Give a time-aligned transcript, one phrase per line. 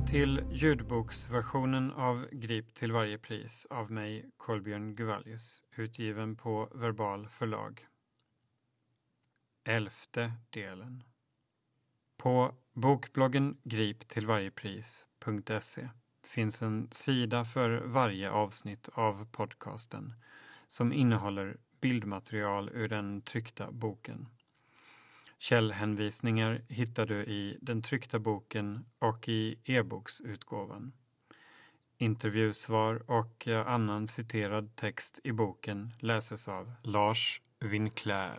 [0.00, 7.28] Välkommen till ljudboksversionen av Grip till varje pris av mig, Kolbjörn Guvallius, utgiven på Verbal
[7.28, 7.86] förlag.
[9.64, 11.02] Elfte delen.
[12.16, 15.88] På bokbloggen griptillvarjepris.se
[16.24, 20.14] finns en sida för varje avsnitt av podcasten
[20.68, 24.28] som innehåller bildmaterial ur den tryckta boken.
[25.42, 30.92] Källhänvisningar hittar du i den tryckta boken och i e-boksutgåvan.
[31.98, 38.38] Intervjusvar och eh, annan citerad text i boken läses av Lars Winclair.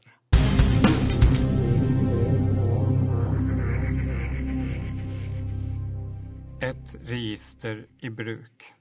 [6.61, 8.73] Ett register i bruk.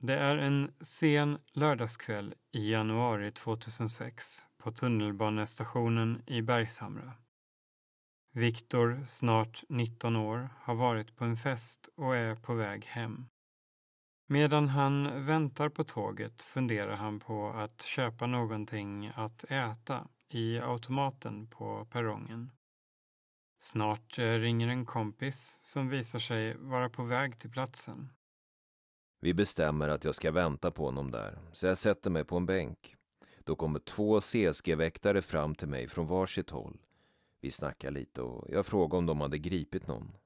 [0.00, 7.12] Det är en sen lördagskväll i januari 2006 på tunnelbanestationen i Bergshamra.
[8.32, 13.26] Viktor, snart 19 år, har varit på en fest och är på väg hem.
[14.28, 21.46] Medan han väntar på tåget funderar han på att köpa någonting att äta i automaten
[21.46, 22.50] på perrongen.
[23.58, 28.12] Snart eh, ringer en kompis som visar sig vara på väg till platsen.
[29.20, 32.46] Vi bestämmer att jag ska vänta på honom där, så jag sätter mig på en
[32.46, 32.96] bänk.
[33.44, 36.78] Då kommer två CSG-väktare fram till mig från varsitt håll.
[37.40, 40.16] Vi snackar lite och jag frågar om de hade gripit någon.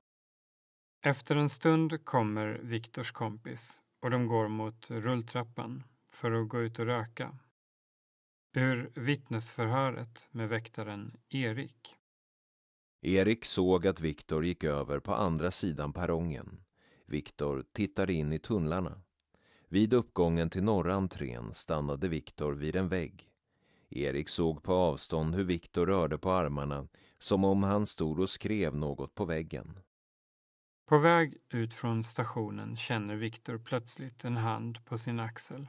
[1.04, 6.78] Efter en stund kommer Viktors kompis och de går mot rulltrappan för att gå ut
[6.78, 7.38] och röka.
[8.54, 11.96] Ur vittnesförhöret med väktaren Erik.
[13.02, 16.60] Erik såg att Viktor gick över på andra sidan perrongen.
[17.06, 19.02] Viktor tittade in i tunnlarna.
[19.68, 23.30] Vid uppgången till norra entrén stannade Viktor vid en vägg.
[23.90, 28.76] Erik såg på avstånd hur Viktor rörde på armarna som om han stod och skrev
[28.76, 29.78] något på väggen.
[30.88, 35.68] På väg ut från stationen känner Viktor plötsligt en hand på sin axel.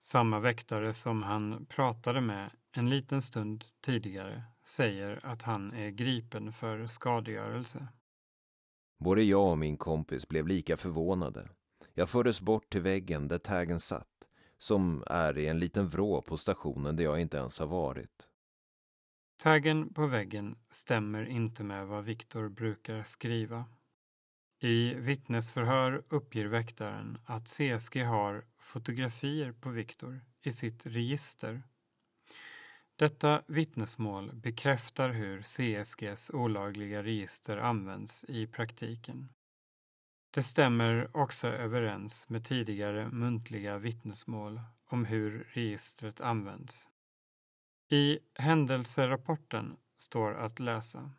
[0.00, 6.52] Samma väktare som han pratade med en liten stund tidigare säger att han är gripen
[6.52, 7.88] för skadegörelse.
[8.98, 11.48] Både jag och min kompis blev lika förvånade.
[11.98, 14.28] Jag fördes bort till väggen där tägen satt,
[14.58, 18.28] som är i en liten vrå på stationen där jag inte ens har varit.
[19.42, 23.64] Taggen på väggen stämmer inte med vad Viktor brukar skriva.
[24.60, 31.62] I vittnesförhör uppger väktaren att CSG har fotografier på Viktor i sitt register.
[32.96, 39.28] Detta vittnesmål bekräftar hur CSGs olagliga register används i praktiken.
[40.30, 46.90] Det stämmer också överens med tidigare muntliga vittnesmål om hur registret används.
[47.90, 51.10] I händelserapporten står att läsa.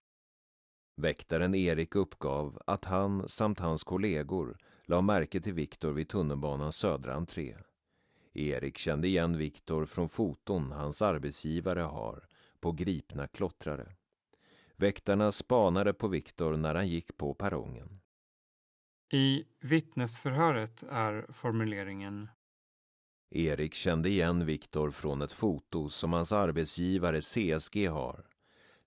[0.96, 7.14] Väktaren Erik uppgav att han samt hans kollegor la märke till Viktor vid tunnelbanans södra
[7.14, 7.56] entré.
[8.34, 12.28] Erik kände igen Viktor från foton hans arbetsgivare har
[12.60, 13.96] på gripna klottrare.
[14.76, 18.00] Väktarna spanade på Viktor när han gick på perrongen.
[19.12, 22.30] I vittnesförhöret är formuleringen
[23.32, 28.26] Erik kände igen Viktor från ett foto som hans arbetsgivare CSG har.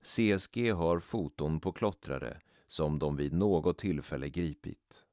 [0.03, 5.05] CSG har foton på klottrare som de vid något tillfälle gripit.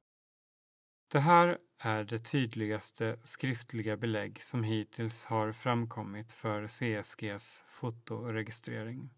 [1.12, 9.10] Det här är det tydligaste skriftliga belägg som hittills har framkommit för CSGs fotoregistrering.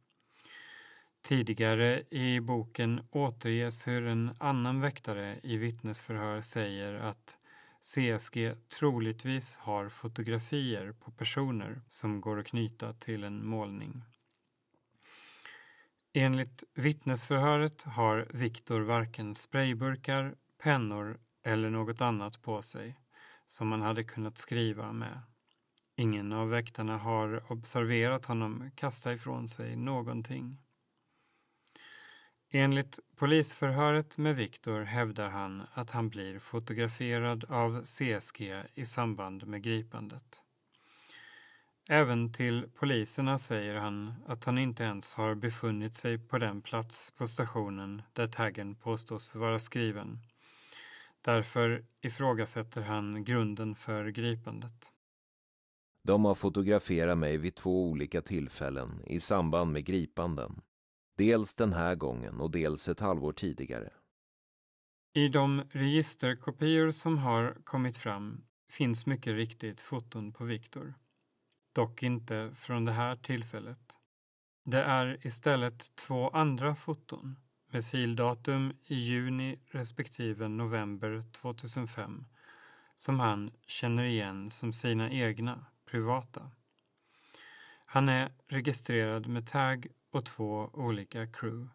[1.22, 7.38] Tidigare i boken återges hur en annan väktare i vittnesförhör säger att
[7.80, 14.02] CSG troligtvis har fotografier på personer som går att knyta till en målning.
[16.12, 22.96] Enligt vittnesförhöret har Viktor varken sprayburkar, pennor eller något annat på sig
[23.46, 25.20] som man hade kunnat skriva med.
[25.96, 30.61] Ingen av väktarna har observerat honom kasta ifrån sig någonting.
[32.54, 39.62] Enligt polisförhöret med Viktor hävdar han att han blir fotograferad av CSG i samband med
[39.62, 40.42] gripandet.
[41.88, 47.10] Även till poliserna säger han att han inte ens har befunnit sig på den plats
[47.10, 50.18] på stationen där taggen påstås vara skriven.
[51.20, 54.92] Därför ifrågasätter han grunden för gripandet.
[56.04, 60.60] De har fotograferat mig vid två olika tillfällen i samband med gripanden.
[61.16, 63.92] Dels den här gången och dels ett halvår tidigare.
[65.14, 70.94] I de registerkopior som har kommit fram finns mycket riktigt foton på Viktor.
[71.74, 73.98] Dock inte från det här tillfället.
[74.64, 77.36] Det är istället två andra foton
[77.70, 82.24] med fildatum i juni respektive november 2005
[82.96, 86.50] som han känner igen som sina egna, privata.
[87.86, 91.68] Han är registrerad med tag och två olika crew.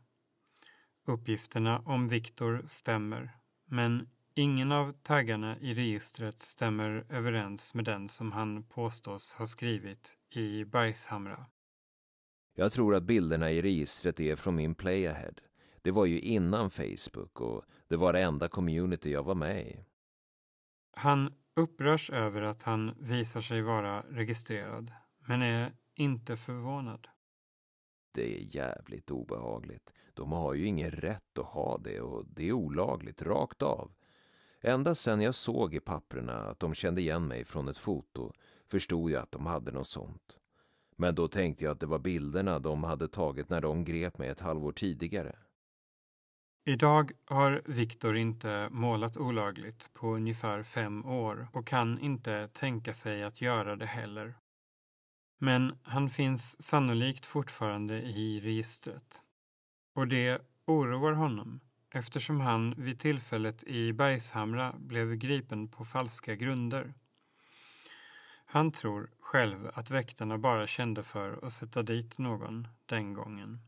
[1.05, 8.31] Uppgifterna om Viktor stämmer, men ingen av taggarna i registret stämmer överens med den som
[8.31, 11.45] han påstås ha skrivit i Bergshamra.
[12.55, 15.33] Jag tror att bilderna i registret är från min playahead.
[15.81, 19.85] Det var ju innan Facebook och det var det enda community jag var med i.
[20.91, 24.91] Han upprörs över att han visar sig vara registrerad,
[25.27, 27.07] men är inte förvånad.
[28.17, 29.93] Det är jävligt obehagligt.
[30.13, 33.91] De har ju ingen rätt att ha det och det är olagligt, rakt av.
[34.61, 38.33] Ända sen jag såg i papperna att de kände igen mig från ett foto
[38.71, 40.39] förstod jag att de hade något sånt.
[40.95, 44.29] Men då tänkte jag att det var bilderna de hade tagit när de grep mig
[44.29, 45.35] ett halvår tidigare.
[46.65, 53.23] Idag har Viktor inte målat olagligt på ungefär fem år och kan inte tänka sig
[53.23, 54.35] att göra det heller.
[55.37, 59.23] Men han finns sannolikt fortfarande i registret.
[59.93, 66.93] Och det oroar honom eftersom han vid tillfället i Bergshamra blev gripen på falska grunder.
[68.45, 73.59] Han tror själv att väktarna bara kände för att sätta dit någon den gången.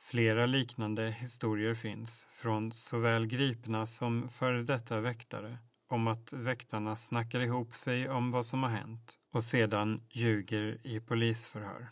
[0.00, 7.40] Flera liknande historier finns från såväl gripna som före detta väktare om att väktarna snackar
[7.40, 11.88] ihop sig om vad som har hänt och sedan ljuger i polisförhör.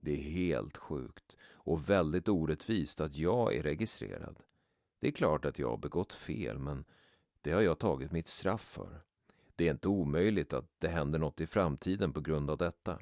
[0.00, 4.38] Det är helt sjukt och väldigt orättvist att jag är registrerad.
[5.00, 6.84] Det är klart att jag har begått fel, men
[7.40, 9.02] det har jag tagit mitt straff för.
[9.56, 12.98] Det är inte omöjligt att det händer något i framtiden på grund av detta.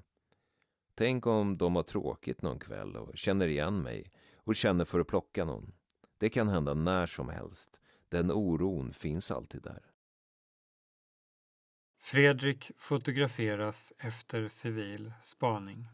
[0.94, 5.06] Tänk om de har tråkigt någon kväll och känner igen mig och känner för att
[5.06, 5.72] plocka någon.
[6.19, 7.81] Det kan hända när som helst.
[8.14, 9.82] Den oron finns alltid där.
[12.00, 15.88] Fredrik fotograferas efter civil spaning.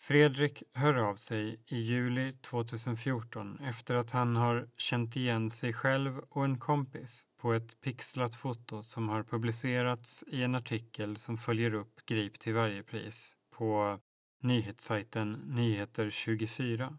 [0.00, 6.18] Fredrik hör av sig i juli 2014 efter att han har känt igen sig själv
[6.18, 11.74] och en kompis på ett pixlat foto som har publicerats i en artikel som följer
[11.74, 14.00] upp Grip till varje pris på
[14.42, 16.96] nyhetssajten Nyheter24.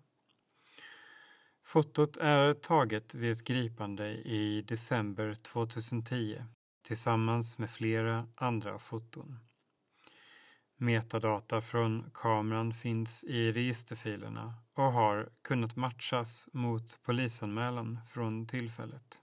[1.71, 6.43] Fotot är taget vid ett gripande i december 2010
[6.83, 9.39] tillsammans med flera andra foton.
[10.77, 19.21] Metadata från kameran finns i registerfilerna och har kunnat matchas mot polisanmälan från tillfället.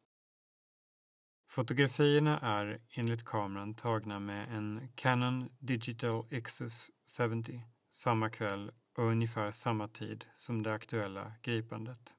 [1.49, 9.51] Fotografierna är enligt kameran tagna med en Canon Digital XS 70 samma kväll och ungefär
[9.51, 12.18] samma tid som det aktuella gripandet.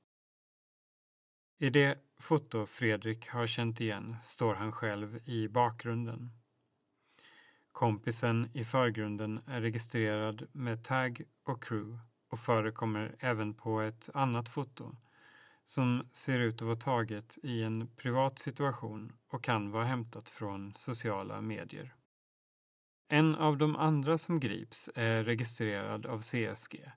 [1.62, 6.32] I det foto Fredrik har känt igen står han själv i bakgrunden.
[7.72, 14.50] Kompisen i förgrunden är registrerad med tag och crew och förekommer även på ett annat
[14.50, 14.96] foto
[15.64, 20.74] som ser ut att vara taget i en privat situation och kan vara hämtat från
[20.76, 21.96] sociala medier.
[23.08, 26.92] En av de andra som grips är registrerad av CSG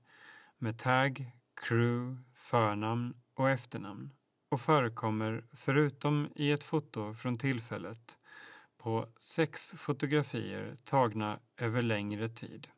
[0.59, 1.33] med tag,
[1.63, 4.13] crew, förnamn och efternamn
[4.53, 8.19] och förekommer förutom i ett foto från tillfället
[8.79, 12.69] på sex fotografier tagna över längre tid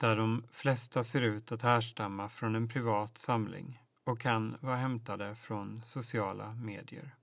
[0.00, 5.34] där de flesta ser ut att härstamma från en privat samling och kan vara hämtade
[5.34, 7.14] från sociala medier.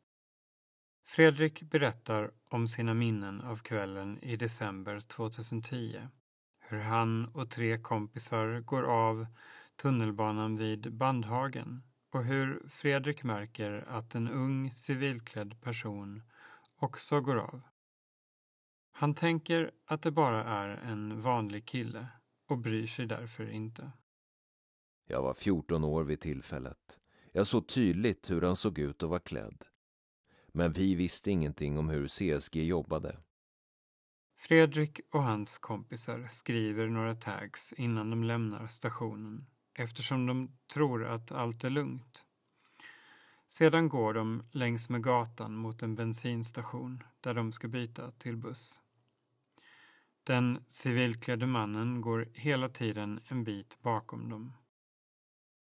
[1.05, 6.01] Fredrik berättar om sina minnen av kvällen i december 2010.
[6.59, 9.27] Hur han och tre kompisar går av
[9.75, 11.83] tunnelbanan vid Bandhagen
[12.17, 16.23] och hur Fredrik märker att en ung civilklädd person
[16.75, 17.61] också går av.
[18.91, 22.07] Han tänker att det bara är en vanlig kille
[22.47, 23.91] och bryr sig därför inte.
[25.07, 26.99] Jag var 14 år vid tillfället.
[27.31, 29.63] Jag såg tydligt hur han såg ut och var klädd.
[30.47, 33.19] Men vi visste ingenting om hur CSG jobbade.
[34.37, 39.45] Fredrik och hans kompisar skriver några tags innan de lämnar stationen
[39.77, 42.25] eftersom de tror att allt är lugnt.
[43.47, 48.81] Sedan går de längs med gatan mot en bensinstation där de ska byta till buss.
[50.23, 54.53] Den civilklädde mannen går hela tiden en bit bakom dem.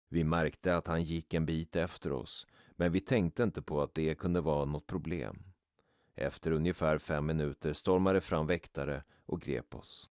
[0.09, 3.95] Vi märkte att han gick en bit efter oss, men vi tänkte inte på att
[3.95, 5.43] det kunde vara något problem.
[6.15, 10.09] Efter ungefär fem minuter stormade fram väktare och grep oss.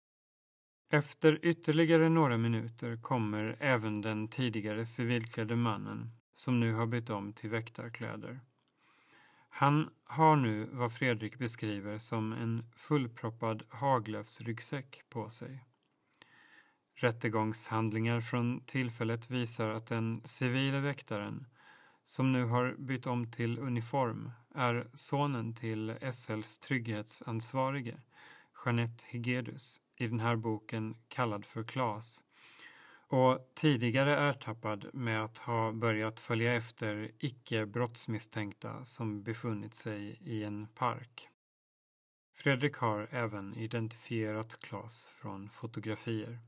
[0.94, 7.32] Efter ytterligare några minuter kommer även den tidigare civilklädde mannen som nu har bytt om
[7.32, 8.40] till väktarkläder.
[9.48, 15.64] Han har nu vad Fredrik beskriver som en fullproppad Haglöfsryggsäck på sig.
[16.94, 21.46] Rättegångshandlingar från tillfället visar att den civila väktaren,
[22.04, 28.00] som nu har bytt om till uniform, är sonen till SLs trygghetsansvarige,
[28.64, 32.24] Jeanette Hegedus i den här boken kallad för Klas,
[33.08, 40.44] och tidigare ertappad med att ha börjat följa efter icke brottsmisstänkta som befunnit sig i
[40.44, 41.28] en park.
[42.36, 46.38] Fredrik har även identifierat Klas från fotografier.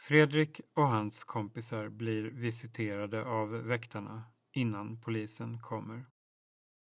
[0.00, 6.06] Fredrik och hans kompisar blir visiterade av väktarna innan polisen kommer.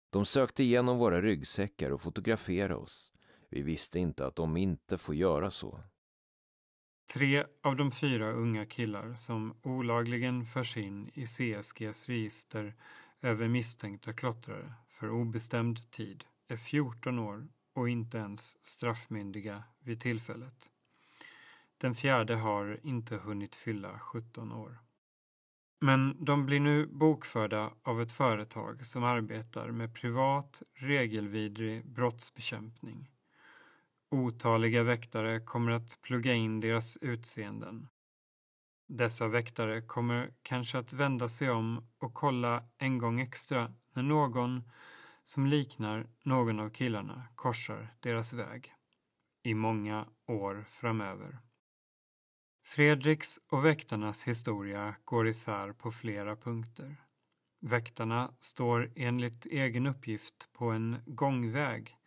[0.10, 3.15] De sökte igenom våra ryggsäckar och fotograferade oss.
[3.50, 5.80] Vi visste inte att de inte får göra så.
[7.14, 12.74] Tre av de fyra unga killar som olagligen förs in i CSGs register
[13.22, 20.70] över misstänkta klottrare för obestämd tid är 14 år och inte ens straffmyndiga vid tillfället.
[21.78, 24.80] Den fjärde har inte hunnit fylla 17 år.
[25.82, 33.12] Men de blir nu bokförda av ett företag som arbetar med privat, regelvidrig brottsbekämpning.
[34.16, 37.88] Otaliga väktare kommer att plugga in deras utseenden.
[38.88, 44.72] Dessa väktare kommer kanske att vända sig om och kolla en gång extra när någon
[45.24, 48.74] som liknar någon av killarna korsar deras väg.
[49.44, 51.40] I många år framöver.
[52.66, 56.96] Fredriks och väktarnas historia går isär på flera punkter.
[57.62, 61.98] Väktarna står enligt egen uppgift på en gångväg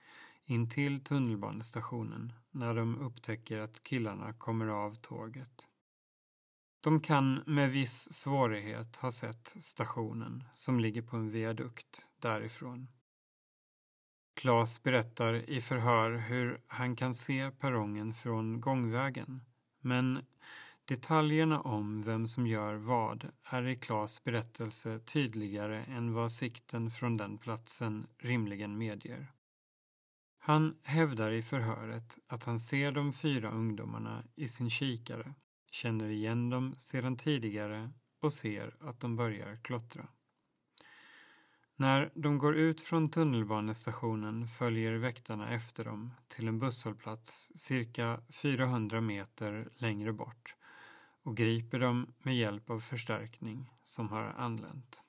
[0.50, 5.68] intill tunnelbanestationen när de upptäcker att killarna kommer av tåget.
[6.80, 12.88] De kan med viss svårighet ha sett stationen som ligger på en viadukt därifrån.
[14.34, 19.44] Klas berättar i förhör hur han kan se perrongen från gångvägen
[19.80, 20.26] men
[20.84, 27.16] detaljerna om vem som gör vad är i Klas berättelse tydligare än vad sikten från
[27.16, 29.32] den platsen rimligen medger.
[30.48, 35.34] Han hävdar i förhöret att han ser de fyra ungdomarna i sin kikare,
[35.70, 37.90] känner igen dem sedan tidigare
[38.20, 40.08] och ser att de börjar klottra.
[41.76, 49.00] När de går ut från tunnelbanestationen följer väktarna efter dem till en busshållplats cirka 400
[49.00, 50.54] meter längre bort
[51.22, 55.04] och griper dem med hjälp av förstärkning som har anlänt.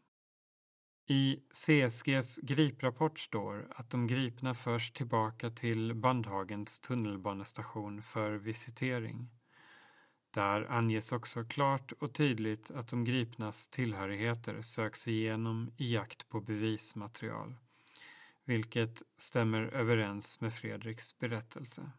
[1.12, 9.30] I CSGs griprapport står att de gripna förs tillbaka till Bandhagens tunnelbanestation för visitering.
[10.32, 16.42] Där anges också klart och tydligt att de gripnas tillhörigheter söks igenom i jakt på
[16.42, 17.56] bevismaterial,
[18.46, 21.92] vilket stämmer överens med Fredriks berättelse.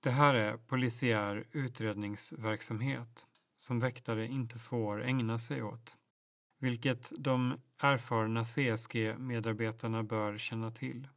[0.00, 5.96] Det här är polisiär utredningsverksamhet som väktare inte får ägna sig åt
[6.58, 11.08] vilket de erfarna CSG-medarbetarna bör känna till.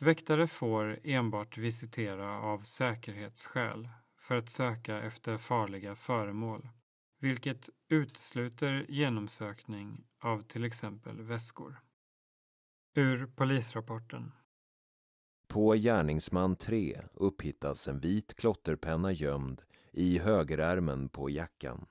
[0.00, 3.88] Väktare får enbart visitera av säkerhetsskäl
[4.18, 6.68] för att söka efter farliga föremål,
[7.18, 11.80] vilket utesluter genomsökning av till exempel väskor.
[12.94, 14.32] Ur polisrapporten.
[15.48, 19.62] På gärningsman 3 upphittas en vit klotterpenna gömd
[19.92, 21.86] i högerärmen på jackan.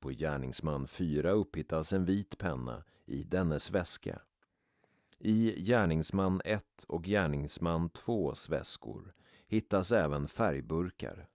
[0.00, 4.22] På gärningsman 4 upphittas en vit penna i dennes väska.
[5.18, 9.14] I gärningsman 1 och gärningsman 2s väskor
[9.46, 11.28] hittas även färgburkar.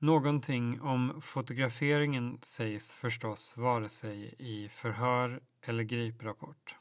[0.00, 6.76] Någonting om fotograferingen sägs förstås vare sig i förhör eller griprapport.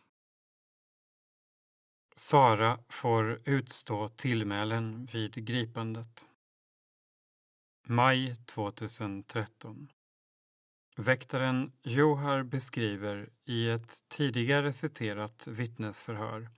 [2.16, 6.30] Sara får utstå tillmälen vid gripandet.
[7.88, 9.92] Maj 2013
[11.00, 16.50] Väktaren Johar beskriver i ett tidigare citerat vittnesförhör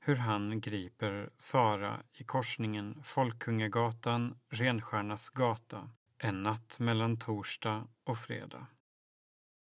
[0.00, 8.66] hur han griper Sara i korsningen Folkungagatan Renstjärnas gata en natt mellan torsdag och fredag.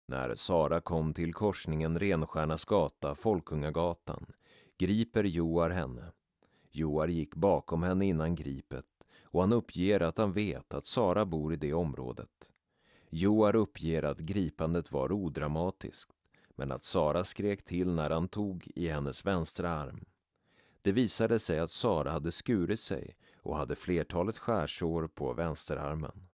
[0.08, 4.26] När Sara kom till korsningen Renstjärnas gata, Folkungagatan,
[4.78, 6.12] griper Joar henne.
[6.72, 8.86] Joar gick bakom henne innan gripet
[9.24, 12.51] och han uppger att han vet att Sara bor i det området.
[13.14, 16.12] Joar uppger att gripandet var odramatiskt
[16.56, 20.06] men att Sara skrek till när han tog i hennes vänstra arm.
[20.82, 26.28] Det visade sig att Sara hade skurit sig och hade flertalet skärsår på vänsterarmen.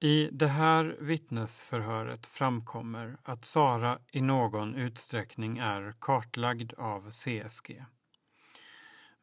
[0.00, 7.84] I det här vittnesförhöret framkommer att Sara i någon utsträckning är kartlagd av CSG.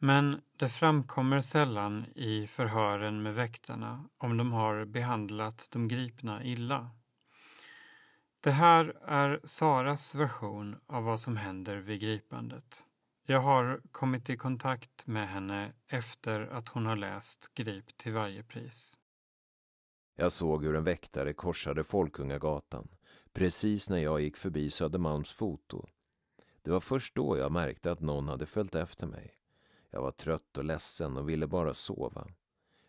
[0.03, 6.89] Men det framkommer sällan i förhören med väktarna om de har behandlat de gripna illa.
[8.39, 12.85] Det här är Saras version av vad som händer vid gripandet.
[13.25, 18.43] Jag har kommit i kontakt med henne efter att hon har läst Grip till varje
[18.43, 18.97] pris.
[20.15, 22.87] Jag såg hur en väktare korsade Folkungagatan
[23.33, 25.87] precis när jag gick förbi Södermalms foto.
[26.61, 29.40] Det var först då jag märkte att någon hade följt efter mig.
[29.91, 32.27] Jag var trött och ledsen och ville bara sova.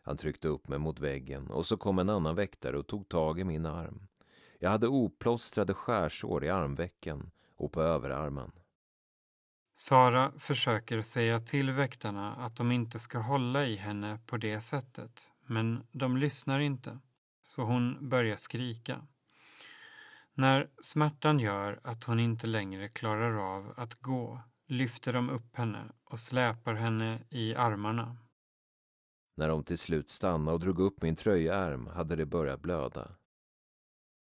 [0.02, 3.40] Han tryckte upp mig mot väggen och så kom en annan väktare och tog tag
[3.40, 4.08] i min arm.
[4.58, 8.52] Jag hade oplåstrade skärsår i armvecken och på överarmen.
[9.74, 15.32] Sara försöker säga till väktarna att de inte ska hålla i henne på det sättet,
[15.46, 16.98] men de lyssnar inte,
[17.42, 19.06] så hon börjar skrika.
[20.34, 24.40] När smärtan gör att hon inte längre klarar av att gå
[24.72, 28.16] lyfter de upp henne och släpar henne i armarna.
[29.36, 33.14] När de till slut stannade och drog upp min tröjärm hade det börjat blöda.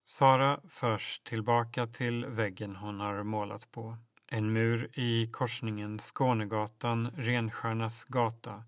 [0.03, 3.97] Sara förs tillbaka till väggen hon har målat på.
[4.27, 8.63] En mur i korsningen Skånegatan, Renstjärnas gata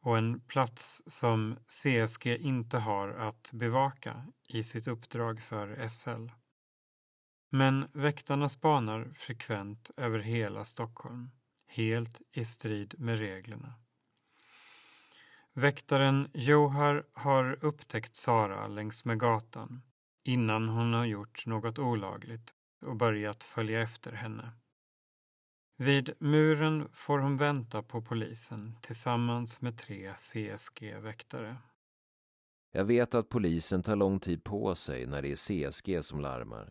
[0.00, 6.28] och en plats som CSG inte har att bevaka i sitt uppdrag för SL.
[7.50, 11.30] Men väktarna spanar frekvent över hela Stockholm,
[11.66, 13.74] helt i strid med reglerna.
[15.52, 19.82] Väktaren Johar har upptäckt Sara längs med gatan
[20.24, 22.54] innan hon har gjort något olagligt
[22.86, 24.52] och börjat följa efter henne.
[25.76, 31.56] Vid muren får hon vänta på polisen tillsammans med tre CSG-väktare.
[32.72, 36.70] Jag vet att polisen tar lång tid på sig när det är CSG som larmar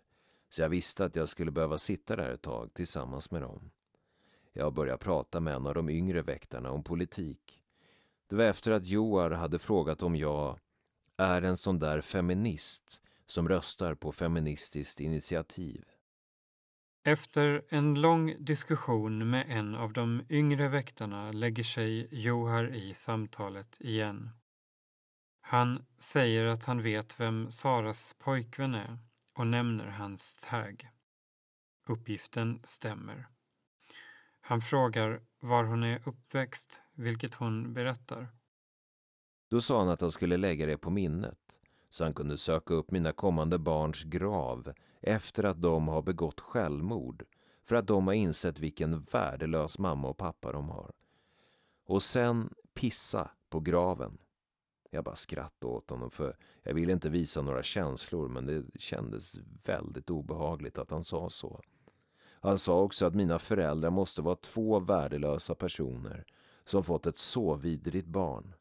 [0.50, 3.72] så jag visste att jag skulle behöva sitta där ett tag tillsammans med dem.
[4.54, 7.64] Jag började prata med en av de yngre väktarna om politik.
[8.28, 10.60] Det var efter att Joar hade frågat om jag
[11.18, 15.86] är en sån där feminist som röstar på Feministiskt initiativ.
[17.04, 23.78] Efter en lång diskussion med en av de yngre väktarna lägger sig Johar i samtalet
[23.82, 24.30] igen.
[25.42, 28.98] Han säger att han vet vem Saras pojkvän är
[29.38, 30.90] och nämner hans tag.
[31.88, 33.28] Uppgiften stämmer.
[34.42, 38.28] Han frågar var hon är uppväxt, vilket hon berättar.
[39.50, 42.92] Då sa han att han skulle lägga det på minnet så han kunde söka upp
[42.92, 47.24] mina kommande barns grav efter att de har begått självmord
[47.66, 50.92] för att de har insett vilken värdelös mamma och pappa de har.
[51.86, 54.18] Och sen pissa på graven.
[54.90, 59.36] Jag bara skrattade åt honom för jag ville inte visa några känslor men det kändes
[59.64, 61.62] väldigt obehagligt att han sa så.
[62.42, 66.26] Han sa också att mina föräldrar måste vara två värdelösa personer
[66.66, 68.54] som fått ett så vidrigt barn.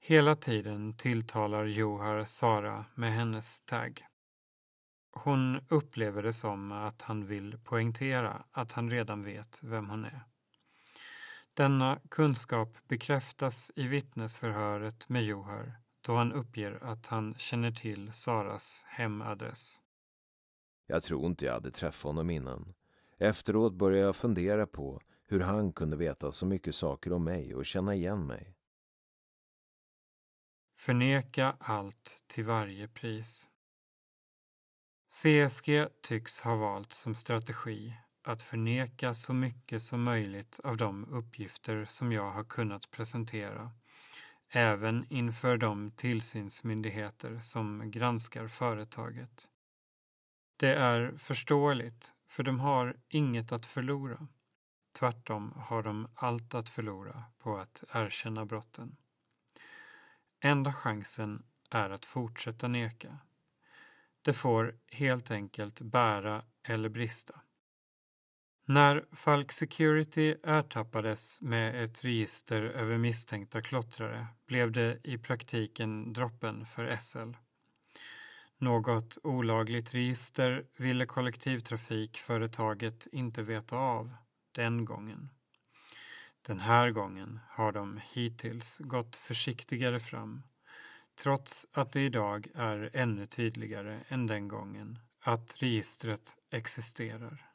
[0.00, 4.04] Hela tiden tilltalar Johar Sara med hennes tagg.
[5.10, 10.22] Hon upplever det som att han vill poängtera att han redan vet vem hon är.
[11.58, 18.84] Denna kunskap bekräftas i vittnesförhöret med Johar då han uppger att han känner till Saras
[18.88, 19.82] hemadress.
[20.86, 22.74] Jag tror inte jag hade träffat honom innan.
[23.18, 27.66] Efteråt började jag fundera på hur han kunde veta så mycket saker om mig och
[27.66, 28.56] känna igen mig.
[30.76, 33.50] Förneka allt till varje pris.
[35.08, 37.94] CSG tycks ha valt som strategi
[38.28, 43.72] att förneka så mycket som möjligt av de uppgifter som jag har kunnat presentera,
[44.48, 49.50] även inför de tillsynsmyndigheter som granskar företaget.
[50.56, 54.28] Det är förståeligt, för de har inget att förlora.
[54.98, 58.96] Tvärtom har de allt att förlora på att erkänna brotten.
[60.40, 63.18] Enda chansen är att fortsätta neka.
[64.22, 67.40] Det får helt enkelt bära eller brista.
[68.70, 76.66] När Falk Security ertappades med ett register över misstänkta klottrare blev det i praktiken droppen
[76.66, 77.30] för SL.
[78.58, 84.14] Något olagligt register ville kollektivtrafikföretaget inte veta av
[84.52, 85.28] den gången.
[86.46, 90.42] Den här gången har de hittills gått försiktigare fram
[91.22, 97.47] trots att det idag är ännu tydligare än den gången att registret existerar.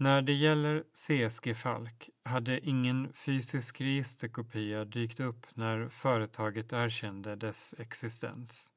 [0.00, 7.74] När det gäller CSG Falk hade ingen fysisk registerkopia dykt upp när företaget erkände dess
[7.78, 8.72] existens.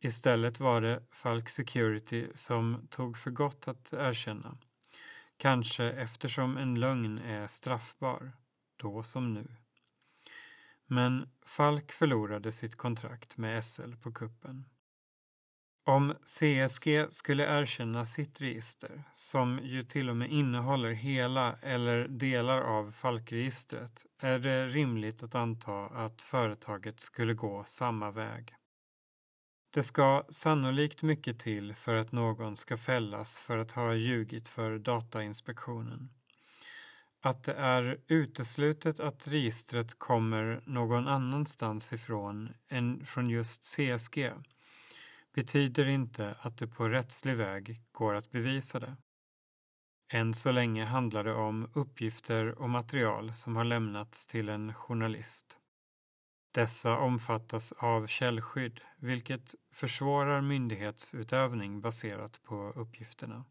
[0.00, 4.58] Istället var det Falk Security som tog för gott att erkänna.
[5.36, 8.32] Kanske eftersom en lögn är straffbar,
[8.76, 9.46] då som nu.
[10.86, 14.64] Men Falk förlorade sitt kontrakt med SL på kuppen.
[15.84, 22.60] Om CSG skulle erkänna sitt register, som ju till och med innehåller hela eller delar
[22.60, 28.54] av Falkregistret, är det rimligt att anta att företaget skulle gå samma väg.
[29.74, 34.78] Det ska sannolikt mycket till för att någon ska fällas för att ha ljugit för
[34.78, 36.10] Datainspektionen.
[37.20, 44.32] Att det är uteslutet att registret kommer någon annanstans ifrån än från just CSG
[45.34, 48.96] betyder inte att det på rättslig väg går att bevisa det.
[50.12, 55.58] Än så länge handlar det om uppgifter och material som har lämnats till en journalist.
[56.54, 63.44] Dessa omfattas av källskydd, vilket försvårar myndighetsutövning baserat på uppgifterna.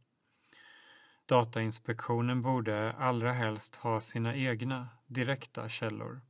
[1.25, 6.21] Datainspektionen borde allra helst ha sina egna direkta källor.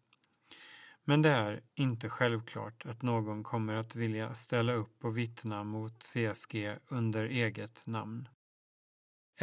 [1.12, 6.04] Men det är inte självklart att någon kommer att vilja ställa upp och vittna mot
[6.04, 8.30] CSG under eget namn.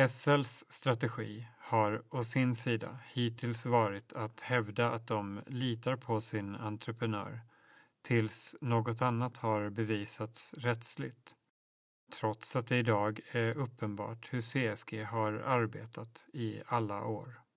[0.09, 6.55] SLs strategi har å sin sida hittills varit att hävda att de litar på sin
[6.55, 7.41] entreprenör
[8.03, 11.37] tills något annat har bevisats rättsligt.
[12.21, 17.48] Trots att det idag är uppenbart hur CSG har arbetat i alla år.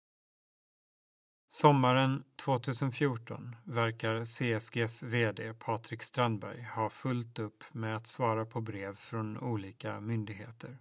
[1.53, 8.95] Sommaren 2014 verkar CSGs VD Patrik Strandberg ha fullt upp med att svara på brev
[8.95, 10.77] från olika myndigheter.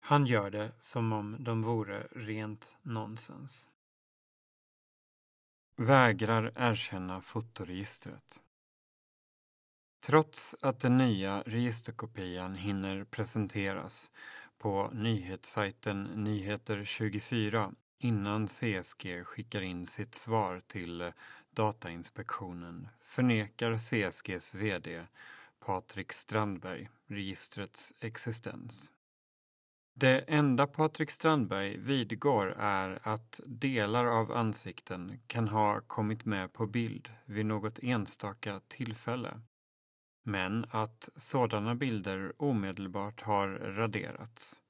[0.00, 3.70] Han gör det som om de vore rent nonsens.
[5.76, 8.42] Vägrar erkänna fotoregistret.
[10.06, 14.10] Trots att den nya registerkopian hinner presenteras
[14.58, 17.72] på nyhetssajten Nyheter 24
[18.04, 21.12] innan CSG skickar in sitt svar till
[21.50, 25.06] Datainspektionen förnekar CSGs VD
[25.60, 28.92] Patrik Strandberg registrets existens.
[29.94, 36.66] Det enda Patrik Strandberg vidgår är att delar av ansikten kan ha kommit med på
[36.66, 39.40] bild vid något enstaka tillfälle.
[40.22, 44.62] Men att sådana bilder omedelbart har raderats.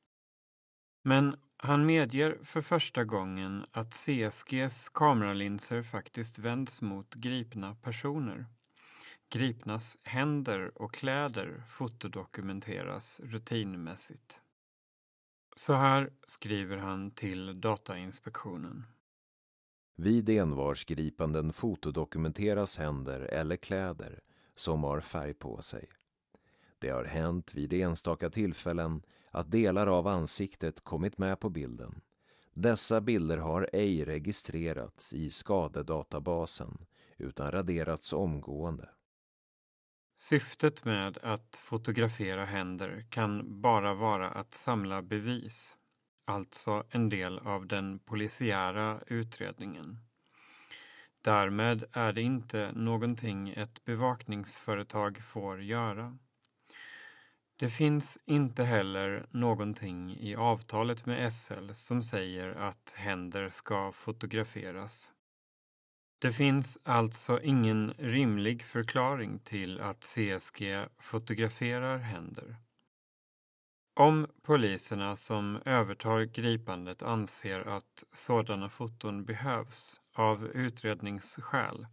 [1.03, 8.47] Men han medger för första gången att CSGs kameralinser faktiskt vänds mot gripna personer.
[9.31, 14.41] Gripnas händer och kläder fotodokumenteras rutinmässigt.
[15.57, 18.85] Så här skriver han till Datainspektionen.
[19.97, 24.21] Vid envarsgripanden fotodokumenteras händer eller kläder
[24.57, 25.89] som har färg på sig.
[26.85, 32.01] Det har hänt vid enstaka tillfällen att delar av ansiktet kommit med på bilden.
[32.53, 38.89] Dessa bilder har ej registrerats i skadedatabasen utan raderats omgående.
[40.17, 45.77] Syftet med att fotografera händer kan bara vara att samla bevis,
[46.25, 49.99] alltså en del av den polisiära utredningen.
[51.23, 56.19] Därmed är det inte någonting ett bevakningsföretag får göra.
[57.65, 65.13] Det finns inte heller någonting i avtalet med SL som säger att händer ska fotograferas.
[66.19, 72.57] Det finns alltså ingen rimlig förklaring till att CSG fotograferar händer.
[74.01, 81.87] Om poliserna som övertar gripandet anser att sådana foton behövs av utredningsskäl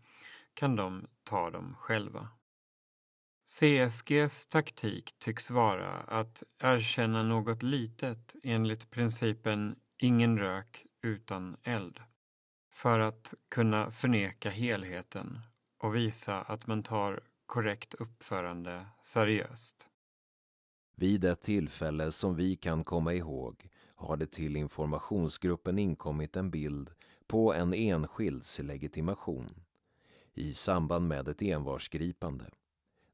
[0.54, 2.30] kan de ta dem själva.
[3.60, 12.00] CSGs taktik tycks vara att erkänna något litet enligt principen ingen rök utan eld
[12.74, 15.40] för att kunna förneka helheten
[15.78, 19.90] och visa att man tar korrekt uppförande seriöst.
[20.96, 26.90] Vid ett tillfälle som vi kan komma ihåg har det till informationsgruppen inkommit en bild
[27.28, 29.64] på en enskilds legitimation
[30.34, 32.46] i samband med ett envarsgripande.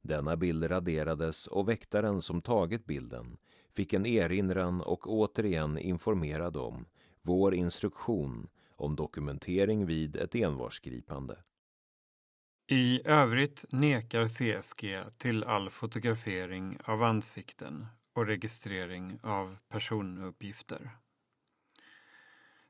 [0.08, 3.38] Denna bild raderades och väktaren som tagit bilden
[3.76, 6.86] fick en erinran och återigen informerad om
[7.22, 11.38] vår instruktion om dokumentering vid ett envarsgripande.
[12.68, 20.90] I övrigt nekar CSG till all fotografering av ansikten och registrering av personuppgifter.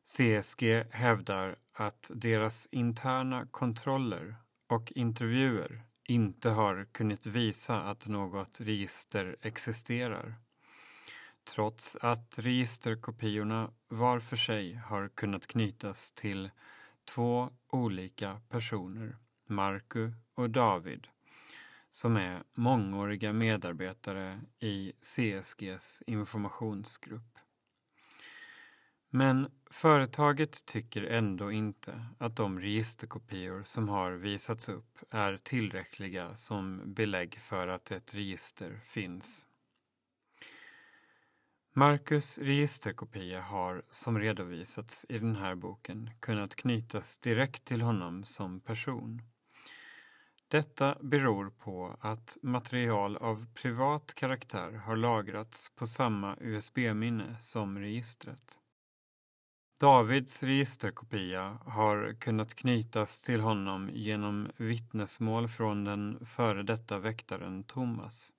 [0.03, 4.35] CSG hävdar att deras interna kontroller
[4.67, 10.35] och intervjuer inte har kunnat visa att något register existerar
[11.47, 16.49] trots att registerkopiorna var för sig har kunnat knytas till
[17.05, 19.17] två olika personer,
[19.47, 21.07] Marku och David,
[21.89, 27.37] som är mångåriga medarbetare i CSGs informationsgrupp.
[29.09, 36.93] Men företaget tycker ändå inte att de registerkopior som har visats upp är tillräckliga som
[36.93, 39.47] belägg för att ett register finns.
[41.73, 48.59] Marcus registerkopia har, som redovisats i den här boken, kunnat knytas direkt till honom som
[48.59, 49.21] person.
[50.47, 58.59] Detta beror på att material av privat karaktär har lagrats på samma USB-minne som registret.
[59.79, 68.33] Davids registerkopia har kunnat knytas till honom genom vittnesmål från den före detta väktaren Thomas.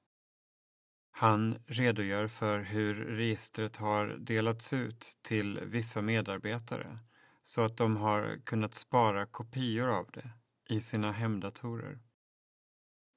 [1.10, 6.98] Han redogör för hur registret har delats ut till vissa medarbetare
[7.42, 10.30] så att de har kunnat spara kopior av det
[10.68, 11.98] i sina hemdatorer.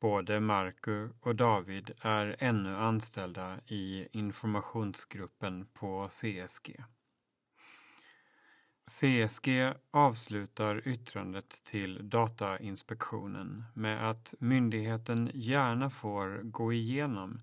[0.02, 6.84] Både Marco och David är ännu anställda i informationsgruppen på CSG.
[8.86, 17.42] CSG avslutar yttrandet till Datainspektionen med att myndigheten gärna får gå igenom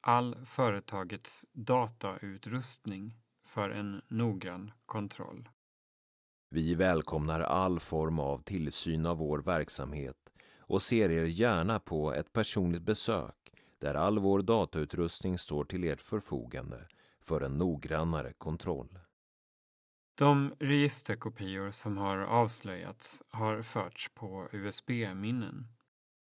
[0.00, 5.48] all företagets datautrustning för en noggrann kontroll.
[6.50, 10.16] Vi välkomnar all form av tillsyn av vår verksamhet
[10.58, 16.00] och ser er gärna på ett personligt besök där all vår datautrustning står till ert
[16.00, 16.88] förfogande
[17.20, 18.98] för en noggrannare kontroll.
[20.18, 25.66] De registerkopior som har avslöjats har förts på USB-minnen.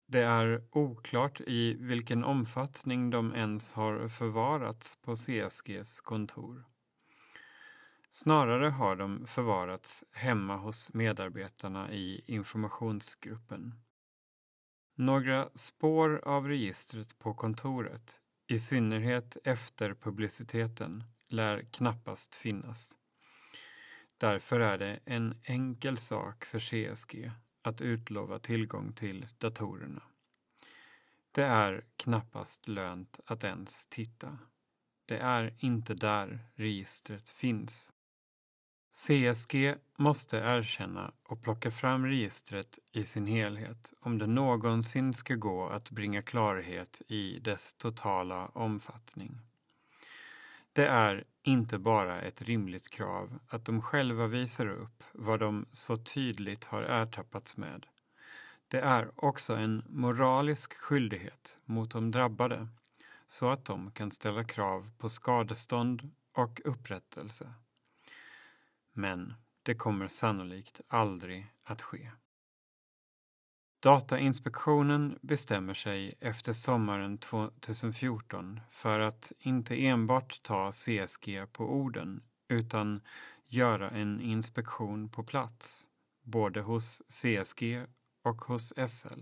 [0.08, 6.65] Det är oklart i vilken omfattning de ens har förvarats på CSGs kontor.
[8.10, 13.74] Snarare har de förvarats hemma hos medarbetarna i informationsgruppen.
[14.95, 22.98] Några spår av registret på kontoret, i synnerhet efter publiciteten, lär knappast finnas.
[24.17, 30.04] Därför är det en enkel sak för CSG att utlova tillgång till datorerna.
[31.32, 34.38] Det är knappast lönt att ens titta.
[35.06, 37.91] Det är inte där registret finns.
[38.95, 45.67] CSG måste erkänna och plocka fram registret i sin helhet om det någonsin ska gå
[45.67, 49.41] att bringa klarhet i dess totala omfattning.
[50.73, 55.98] Det är inte bara ett rimligt krav att de själva visar upp vad de så
[55.98, 57.86] tydligt har ertappats med.
[58.68, 62.68] Det är också en moralisk skyldighet mot de drabbade
[63.28, 67.54] så att de kan ställa krav på skadestånd och upprättelse.
[68.94, 72.12] Men det kommer sannolikt aldrig att ske.
[73.86, 83.02] Datainspektionen bestämmer sig efter sommaren 2014 för att inte enbart ta CSG på orden utan
[83.48, 85.89] göra en inspektion på plats,
[86.24, 87.86] både hos CSG
[88.24, 89.21] och hos SL.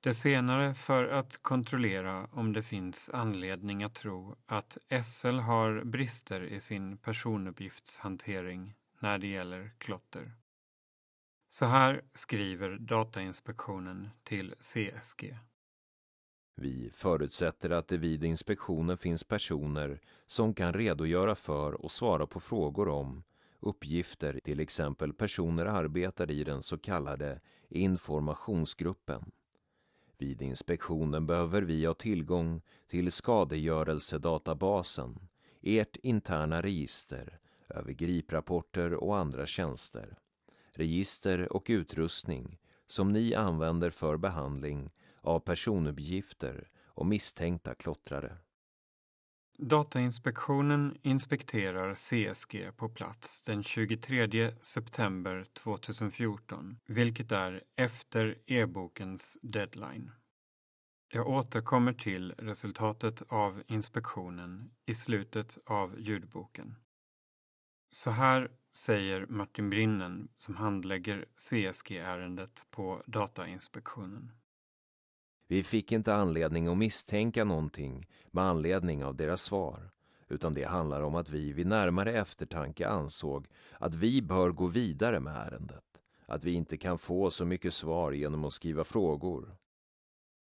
[0.00, 6.40] Det senare för att kontrollera om det finns anledning att tro att SL har brister
[6.40, 10.32] i sin personuppgiftshantering när det gäller klotter.
[11.58, 15.38] Så här skriver Datainspektionen till CSG.
[16.56, 22.40] Vi förutsätter att det vid inspektionen finns personer som kan redogöra för och svara på
[22.40, 23.22] frågor om
[23.60, 29.30] uppgifter, till exempel personer arbetar i den så kallade informationsgruppen.
[30.18, 35.28] Vid inspektionen behöver vi ha tillgång till skadegörelsedatabasen,
[35.62, 37.38] ert interna register,
[37.68, 40.16] över griprapporter och andra tjänster
[40.76, 48.36] register och utrustning som ni använder för behandling av personuppgifter och misstänkta klottrare.
[49.58, 60.10] Datainspektionen inspekterar CSG på plats den 23 september 2014, vilket är efter e-bokens deadline.
[61.08, 66.74] Jag återkommer till resultatet av inspektionen i slutet av ljudboken.
[67.90, 74.32] Så här säger Martin Brinnen som handlägger CSG-ärendet på Datainspektionen.
[75.48, 79.90] Vi fick inte anledning att misstänka någonting med anledning av deras svar
[80.28, 85.20] utan det handlar om att vi vid närmare eftertanke ansåg att vi bör gå vidare
[85.20, 85.84] med ärendet,
[86.26, 89.56] att vi inte kan få så mycket svar genom att skriva frågor.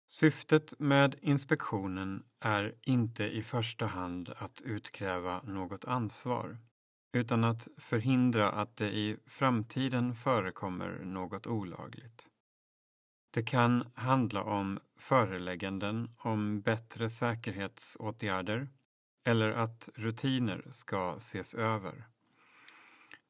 [0.08, 6.58] Syftet med inspektionen är inte i första hand att utkräva något ansvar,
[7.16, 12.28] utan att förhindra att det i framtiden förekommer något olagligt.
[13.30, 18.68] Det kan handla om förelägganden om bättre säkerhetsåtgärder
[19.24, 22.08] eller att rutiner ska ses över.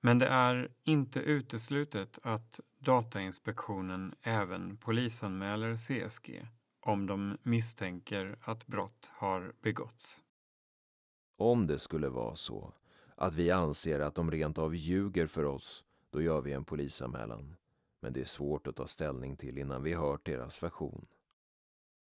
[0.01, 6.49] Men det är inte uteslutet att Datainspektionen även polisanmäler CSG
[6.81, 10.23] om de misstänker att brott har begåtts.
[11.39, 12.75] Om det skulle vara så
[13.17, 17.57] att vi anser att de rent av ljuger för oss, då gör vi en polisanmälan.
[18.01, 21.07] Men det är svårt att ta ställning till innan vi hört deras version.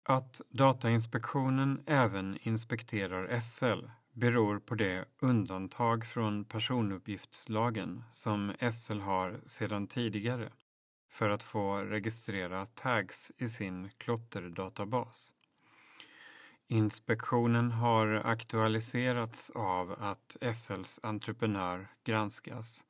[0.02, 9.86] Att Datainspektionen även inspekterar SL beror på det undantag från personuppgiftslagen som SL har sedan
[9.86, 10.52] tidigare
[11.08, 15.34] för att få registrera tags i sin klotterdatabas.
[16.72, 22.86] Inspektionen har aktualiserats av att SLs entreprenör granskas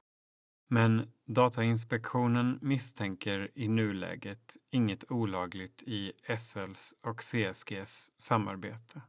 [0.69, 9.03] men Datainspektionen misstänker i nuläget inget olagligt i SLs och CSGs samarbete.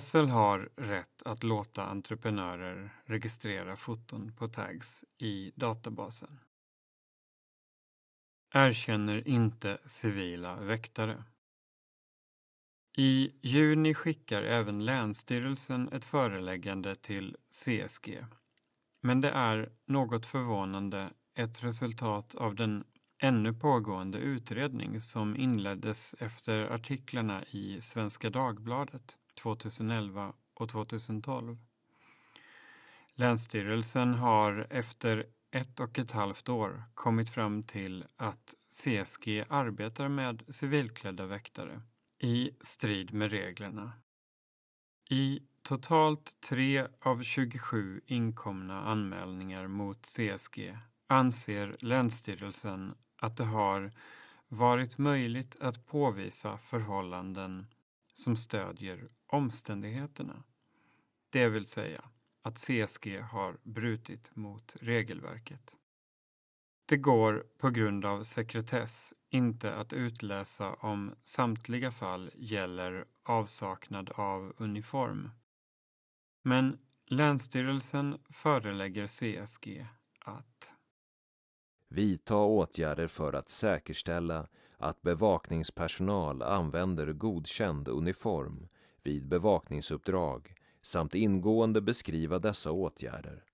[0.00, 6.38] SL har rätt att låta entreprenörer registrera foton på tags i databasen.
[8.54, 11.24] Erkänner inte civila väktare.
[12.96, 18.24] I juni skickar även Länsstyrelsen ett föreläggande till CSG
[19.00, 22.84] men det är något förvånande ett resultat av den
[23.18, 31.58] ännu pågående utredning som inleddes efter artiklarna i Svenska Dagbladet 2011 och 2012.
[33.14, 40.42] Länsstyrelsen har efter ett och ett halvt år kommit fram till att CSG arbetar med
[40.48, 41.82] civilklädda väktare
[42.22, 43.92] i strid med reglerna.
[45.10, 53.92] I totalt tre av 27 inkomna anmälningar mot CSG anser Länsstyrelsen att det har
[54.48, 57.66] varit möjligt att påvisa förhållanden
[58.14, 60.44] som stödjer omständigheterna.
[61.30, 62.04] Det vill säga
[62.42, 65.76] att CSG har brutit mot regelverket.
[66.92, 74.52] Det går på grund av sekretess inte att utläsa om samtliga fall gäller avsaknad av
[74.56, 75.30] uniform.
[76.42, 79.86] Men Länsstyrelsen förelägger CSG
[80.18, 80.74] att
[81.88, 88.68] vidta åtgärder för att säkerställa att bevakningspersonal använder godkänd uniform
[89.02, 93.44] vid bevakningsuppdrag samt ingående beskriva dessa åtgärder.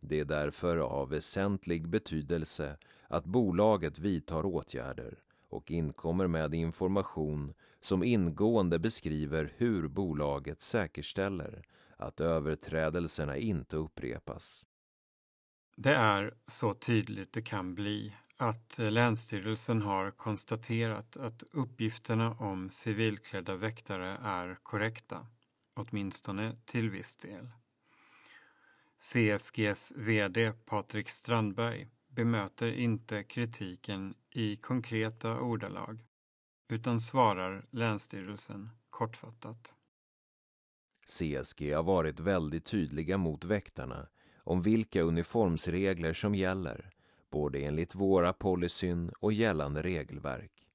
[0.00, 8.02] Det är därför av väsentlig betydelse att bolaget vidtar åtgärder och inkommer med information som
[8.02, 11.62] ingående beskriver hur bolaget säkerställer
[11.96, 14.64] att överträdelserna inte upprepas.
[15.76, 23.56] Det är så tydligt det kan bli att Länsstyrelsen har konstaterat att uppgifterna om civilklädda
[23.56, 25.26] väktare är korrekta,
[25.74, 27.48] åtminstone till viss del.
[29.00, 36.04] CSGs VD Patrik Strandberg bemöter inte kritiken i konkreta ordalag
[36.68, 39.76] utan svarar Länsstyrelsen kortfattat.
[41.06, 44.08] CSG har varit väldigt tydliga mot väktarna
[44.38, 46.90] om vilka uniformsregler som gäller,
[47.30, 50.68] både enligt våra policyn och gällande regelverk.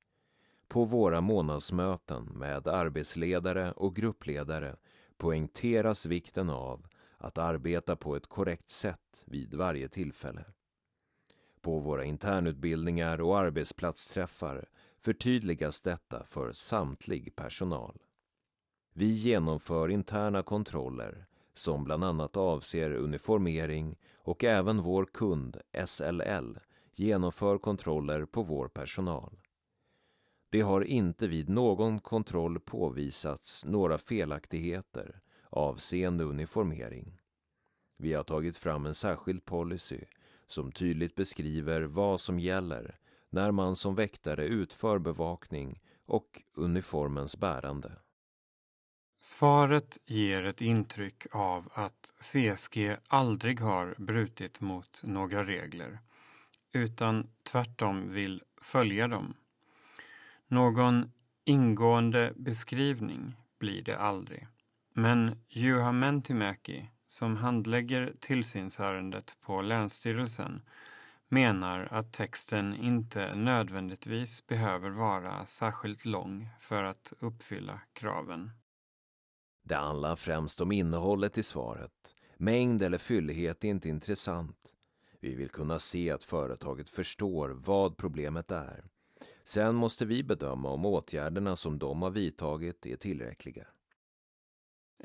[0.67, 4.75] På våra månadsmöten med arbetsledare och gruppledare
[5.17, 6.87] poängteras vikten av
[7.23, 10.45] att arbeta på ett korrekt sätt vid varje tillfälle.
[11.61, 14.69] På våra internutbildningar och arbetsplatsträffar
[15.01, 18.01] förtydligas detta för samtlig personal.
[18.93, 26.57] Vi genomför interna kontroller som bland annat avser uniformering och även vår kund SLL
[26.95, 29.39] genomför kontroller på vår personal.
[30.49, 35.21] Det har inte vid någon kontroll påvisats några felaktigheter
[35.53, 37.19] avseende uniformering.
[37.97, 39.99] Vi har tagit fram en särskild policy
[40.47, 42.99] som tydligt beskriver vad som gäller
[43.29, 47.91] när man som väktare utför bevakning och uniformens bärande.
[49.19, 55.99] Svaret ger ett intryck av att CSG aldrig har brutit mot några regler
[56.73, 59.33] utan tvärtom vill följa dem.
[60.47, 61.11] Någon
[61.43, 64.47] ingående beskrivning blir det aldrig.
[64.93, 70.61] Men Juha Mäntymäki, som handlägger tillsynsärendet på Länsstyrelsen,
[71.27, 78.51] menar att texten inte nödvändigtvis behöver vara särskilt lång för att uppfylla kraven.
[79.63, 82.15] Det handlar främst om innehållet i svaret.
[82.37, 84.57] Mängd eller fyllighet är inte intressant.
[85.19, 88.83] Vi vill kunna se att företaget förstår vad problemet är.
[89.43, 93.67] Sen måste vi bedöma om åtgärderna som de har vidtagit är tillräckliga.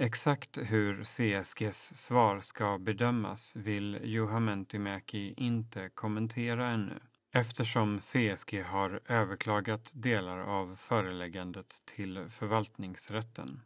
[0.01, 7.01] Exakt hur CSGs svar ska bedömas vill Juha Mäntymäki inte kommentera ännu
[7.33, 13.61] eftersom CSG har överklagat delar av föreläggandet till förvaltningsrätten.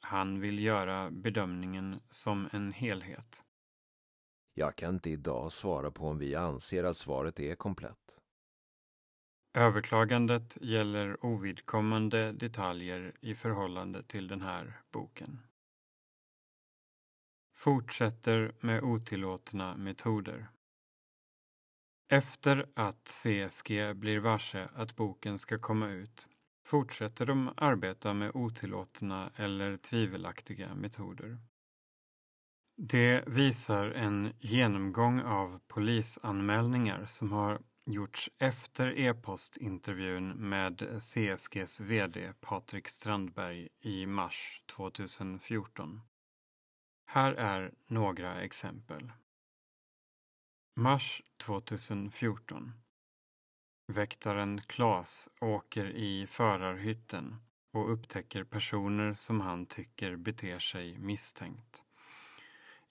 [0.00, 3.44] Han vill göra bedömningen som en helhet.
[4.54, 8.20] Jag kan inte idag svara på om vi anser att svaret är komplett.
[9.54, 15.47] Överklagandet gäller ovidkommande detaljer i förhållande till den här boken.
[17.58, 20.48] Fortsätter med otillåtna metoder.
[22.08, 26.28] Efter att CSG blir varse att boken ska komma ut
[26.66, 31.38] fortsätter de arbeta med otillåtna eller tvivelaktiga metoder.
[32.76, 42.88] Det visar en genomgång av polisanmälningar som har gjorts efter e-postintervjun med CSGs VD Patrik
[42.88, 46.00] Strandberg i mars 2014.
[47.10, 49.12] Här är några exempel.
[50.76, 52.72] Mars 2014
[53.86, 57.36] Väktaren Klas åker i förarhytten
[57.72, 61.84] och upptäcker personer som han tycker beter sig misstänkt.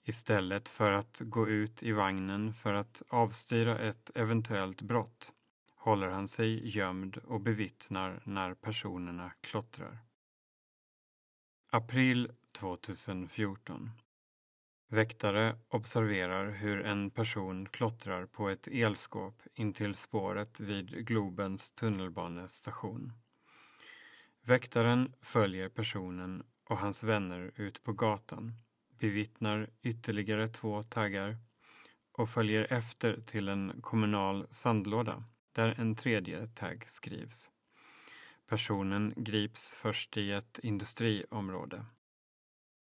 [0.04, 5.32] Istället för att gå ut i vagnen för att avstyra ett eventuellt brott
[5.74, 9.98] håller han sig gömd och bevittnar när personerna klottrar.
[11.70, 13.90] April 2014
[14.90, 23.12] Väktare observerar hur en person klottrar på ett elskåp intill spåret vid Globens tunnelbanestation.
[24.42, 28.54] Väktaren följer personen och hans vänner ut på gatan,
[28.98, 31.36] bevittnar ytterligare två taggar
[32.12, 37.50] och följer efter till en kommunal sandlåda där en tredje tagg skrivs.
[38.46, 41.84] Personen grips först i ett industriområde.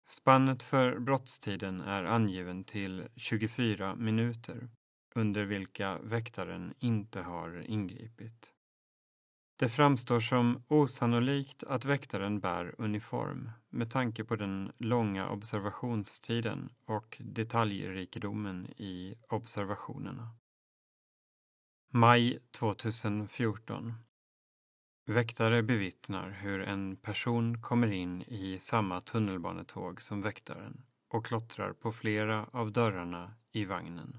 [0.04, 4.68] Spannet för brottstiden är angiven till 24 minuter
[5.14, 8.54] under vilka väktaren inte har ingripit.
[9.56, 17.16] Det framstår som osannolikt att väktaren bär uniform med tanke på den långa observationstiden och
[17.20, 20.28] detaljrikedomen i observationerna.
[21.92, 23.94] Maj 2014
[25.06, 31.92] Väktare bevittnar hur en person kommer in i samma tunnelbanetåg som väktaren och klottrar på
[31.92, 34.18] flera av dörrarna i vagnen.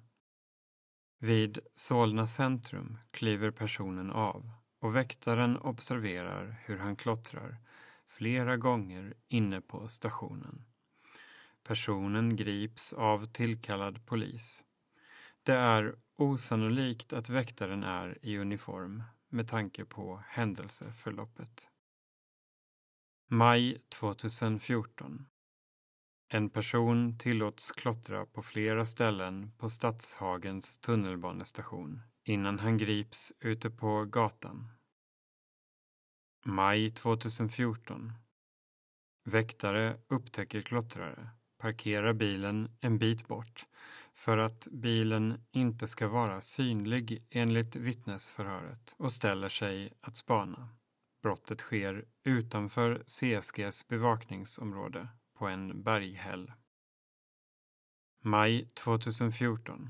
[1.19, 7.57] Vid Solna centrum kliver personen av och väktaren observerar hur han klottrar
[8.07, 10.65] flera gånger inne på stationen.
[11.63, 14.65] Personen grips av tillkallad polis.
[15.43, 19.03] Det är osannolikt att väktaren är i uniform
[19.35, 21.69] med tanke på händelseförloppet.
[23.29, 25.27] Maj 2014
[26.27, 34.05] En person tillåts klottra på flera ställen på Stadshagens tunnelbanestation innan han grips ute på
[34.05, 34.69] gatan.
[36.45, 38.13] Maj 2014
[39.23, 43.65] Väktare upptäcker klottrare, parkerar bilen en bit bort
[44.15, 50.69] för att bilen inte ska vara synlig enligt vittnesförhöret och ställer sig att spana.
[51.21, 55.07] Brottet sker utanför CSGs bevakningsområde
[55.37, 56.51] på en berghäll.
[58.23, 59.89] Maj 2014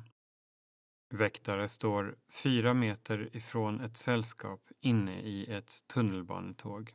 [1.09, 6.93] Väktare står fyra meter ifrån ett sällskap inne i ett tunnelbanetåg.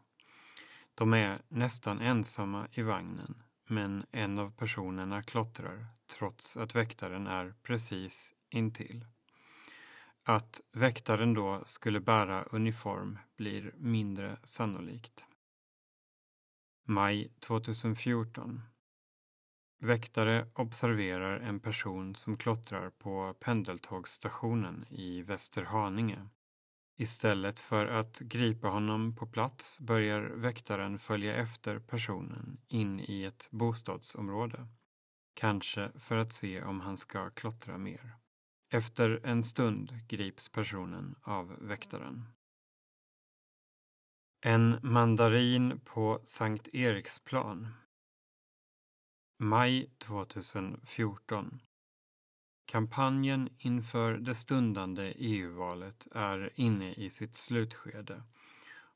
[0.94, 7.54] De är nästan ensamma i vagnen men en av personerna klottrar trots att väktaren är
[7.62, 9.06] precis intill.
[10.22, 15.26] Att väktaren då skulle bära uniform blir mindre sannolikt.
[16.84, 18.62] Maj 2014
[19.78, 26.28] Väktare observerar en person som klottrar på pendeltågsstationen i Västerhaninge.
[27.00, 33.48] Istället för att gripa honom på plats börjar väktaren följa efter personen in i ett
[33.50, 34.68] bostadsområde.
[35.34, 38.14] Kanske för att se om han ska klottra mer.
[38.72, 42.24] Efter en stund grips personen av väktaren.
[44.40, 47.68] En mandarin på Sankt Eriksplan.
[49.38, 51.60] Maj 2014
[52.70, 58.22] Kampanjen inför det stundande EU-valet är inne i sitt slutskede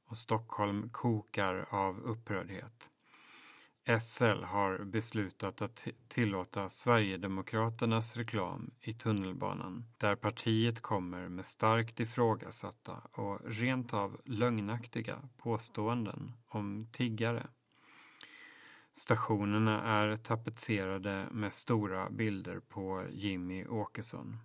[0.08, 2.90] och Stockholm kokar av upprördhet.
[4.00, 12.92] SL har beslutat att tillåta Sverigedemokraternas reklam i tunnelbanan där partiet kommer med starkt ifrågasatta
[13.12, 17.46] och rent av lögnaktiga påståenden om tiggare.
[18.96, 24.38] Stationerna är tapetserade med stora bilder på Jimmy Åkesson.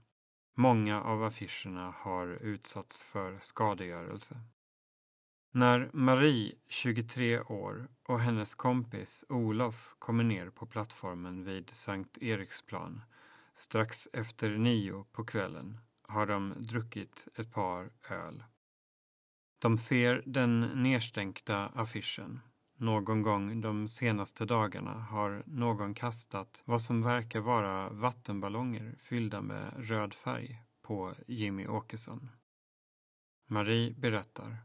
[0.56, 4.36] Många av affischerna har utsatts för skadegörelse.
[5.52, 13.02] När Marie, 23 år, och hennes kompis Olof kommer ner på plattformen vid Sankt Eriksplan
[13.54, 15.78] strax efter nio på kvällen
[16.10, 18.44] har de druckit ett par öl.
[19.60, 22.40] De ser den nedstänkta affischen.
[22.82, 29.74] Någon gång de senaste dagarna har någon kastat vad som verkar vara vattenballonger fyllda med
[29.78, 32.30] röd färg på Jimmy Åkesson.
[33.48, 34.58] Marie berättar.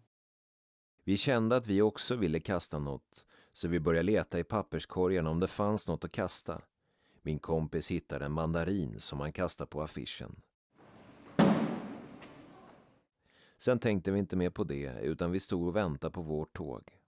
[1.05, 5.41] Vi kände att vi också ville kasta något, så vi började leta i papperskorgen om
[5.41, 6.63] det fanns något att kasta.
[7.23, 10.43] Min kompis hittade en mandarin som han kastade på affischen.
[13.59, 17.04] Sen tänkte vi inte mer på det, utan vi stod och väntade på vårt tåg.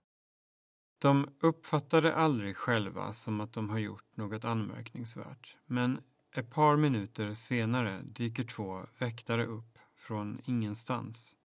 [0.99, 6.01] De uppfattade aldrig själva som att de har gjort något anmärkningsvärt, men
[6.35, 11.37] ett par minuter senare dyker två väktare upp från ingenstans.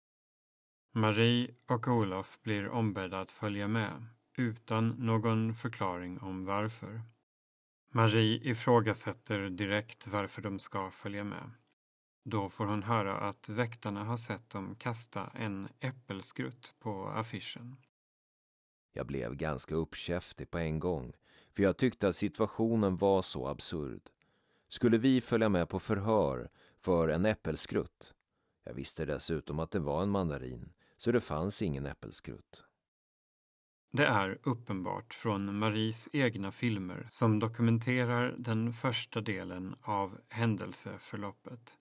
[0.93, 4.05] Marie och Olof blir ombedda att följa med
[4.37, 7.01] utan någon förklaring om varför.
[7.93, 11.51] Marie ifrågasätter direkt varför de ska följa med.
[12.23, 17.77] Då får hon höra att väktarna har sett dem kasta en äppelskrutt på affischen.
[18.93, 21.13] Jag blev ganska uppkäftig på en gång,
[21.55, 24.01] för jag tyckte att situationen var så absurd.
[24.69, 28.13] Skulle vi följa med på förhör för en äppelskrutt?
[28.63, 32.63] Jag visste dessutom att det var en mandarin, så det fanns ingen äppelskrutt.
[33.93, 41.77] Det är uppenbart från Maries egna filmer som dokumenterar den första delen av händelseförloppet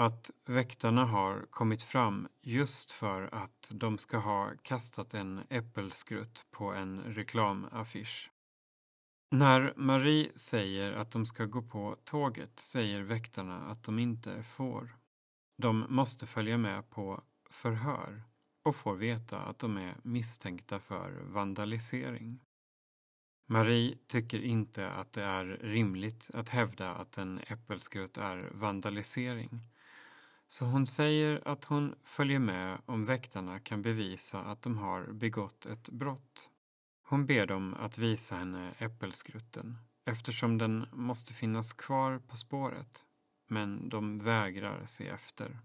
[0.00, 6.72] att väktarna har kommit fram just för att de ska ha kastat en äppelskrutt på
[6.72, 8.30] en reklamaffisch.
[9.30, 14.96] När Marie säger att de ska gå på tåget säger väktarna att de inte får.
[15.62, 18.22] De måste följa med på förhör
[18.64, 22.40] och får veta att de är misstänkta för vandalisering.
[23.48, 29.60] Marie tycker inte att det är rimligt att hävda att en äppelskrutt är vandalisering.
[30.50, 35.66] Så hon säger att hon följer med om väktarna kan bevisa att de har begått
[35.66, 36.50] ett brott.
[37.02, 43.06] Hon ber dem att visa henne äppelskrutten eftersom den måste finnas kvar på spåret.
[43.50, 45.58] Men de vägrar se efter.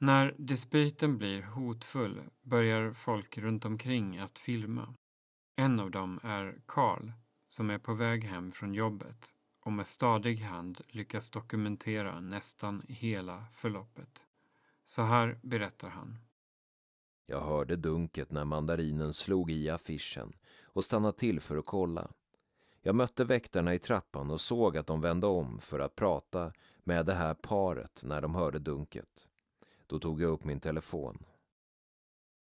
[0.00, 4.94] När dispyten blir hotfull börjar folk runt omkring att filma.
[5.56, 7.12] En av dem är Karl
[7.46, 9.34] som är på väg hem från jobbet
[9.64, 14.26] och med stadig hand lyckas dokumentera nästan hela förloppet.
[14.84, 16.18] Så här berättar han.
[17.26, 22.10] Jag hörde dunket när mandarinen slog i affischen och stannade till för att kolla.
[22.82, 26.52] Jag mötte väktarna i trappan och såg att de vände om för att prata
[26.84, 29.28] med det här paret när de hörde dunket.
[29.86, 31.24] Då tog jag upp min telefon.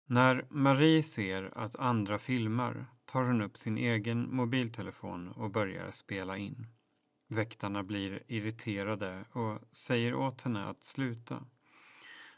[0.07, 6.37] När Marie ser att andra filmar tar hon upp sin egen mobiltelefon och börjar spela
[6.37, 6.67] in.
[7.33, 11.45] Väktarna blir irriterade och säger åt henne att sluta.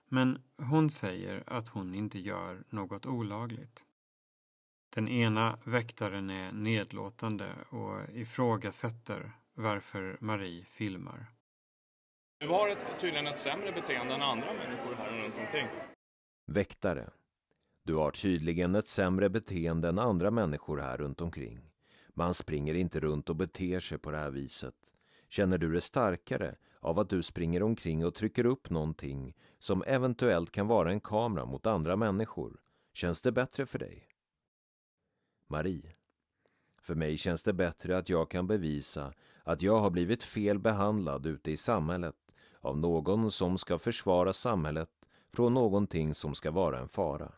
[0.09, 3.85] Men hon säger att hon inte gör något olagligt.
[4.95, 11.27] Den ena väktaren är nedlåtande och ifrågasätter varför Marie filmar.
[12.39, 15.67] Du har ett, tydligen ett sämre beteende än andra människor här runt omkring.
[16.47, 17.11] Väktare.
[17.83, 21.74] Du har tydligen ett sämre beteende än andra människor här runt omkring.
[22.15, 24.75] Man springer inte runt och beter sig på det här viset.
[25.29, 30.51] Känner du dig starkare av att du springer omkring och trycker upp någonting som eventuellt
[30.51, 32.61] kan vara en kamera mot andra människor?
[32.93, 34.09] Känns det bättre för dig?
[35.47, 35.93] Marie.
[36.83, 39.13] För mig känns det bättre att jag kan bevisa
[39.43, 42.17] att jag har blivit fel behandlad ute i samhället
[42.61, 44.91] av någon som ska försvara samhället
[45.33, 47.33] från någonting som ska vara en fara.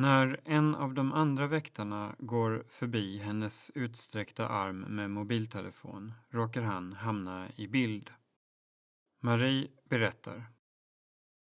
[0.00, 6.92] När en av de andra väktarna går förbi hennes utsträckta arm med mobiltelefon råkar han
[6.92, 8.10] hamna i bild.
[9.22, 10.52] Marie berättar.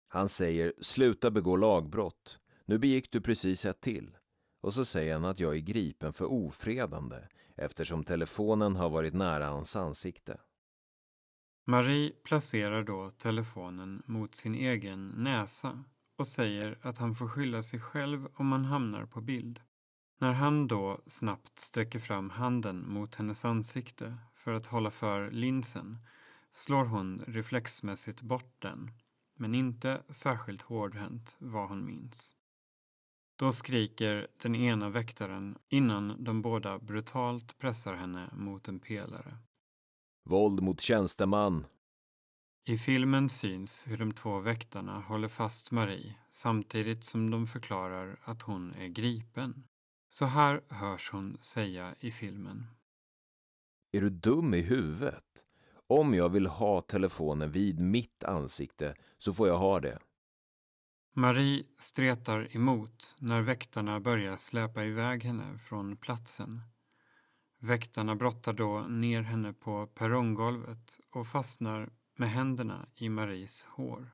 [0.08, 2.38] Han säger sluta begå lagbrott.
[2.64, 4.16] Nu begick du precis ett till.
[4.60, 7.16] och så säger han att jag är gripen för ofredande
[7.56, 10.40] eftersom telefonen har varit nära hans ansikte.
[11.66, 15.84] Marie placerar då telefonen mot sin egen näsa
[16.16, 19.60] och säger att han får skylla sig själv om han hamnar på bild.
[20.18, 25.98] När han då snabbt sträcker fram handen mot hennes ansikte för att hålla för linsen
[26.52, 28.90] slår hon reflexmässigt bort den,
[29.38, 32.34] men inte särskilt hårdhänt vad hon minns.
[33.36, 39.36] Då skriker den ena väktaren innan de båda brutalt pressar henne mot en pelare.
[40.24, 41.66] Våld mot tjänsteman.
[42.68, 48.42] I filmen syns hur de två väktarna håller fast Marie samtidigt som de förklarar att
[48.42, 49.64] hon är gripen.
[50.08, 52.66] Så här hörs hon säga i filmen.
[53.92, 55.44] Är du dum i huvudet?
[55.86, 59.98] Om jag vill ha telefonen vid mitt ansikte så får jag ha det.
[61.14, 66.60] Marie stretar emot när väktarna börjar släpa iväg henne från platsen.
[67.58, 74.10] Väktarna brottar då ner henne på perronggolvet och fastnar med händerna i Maries hår.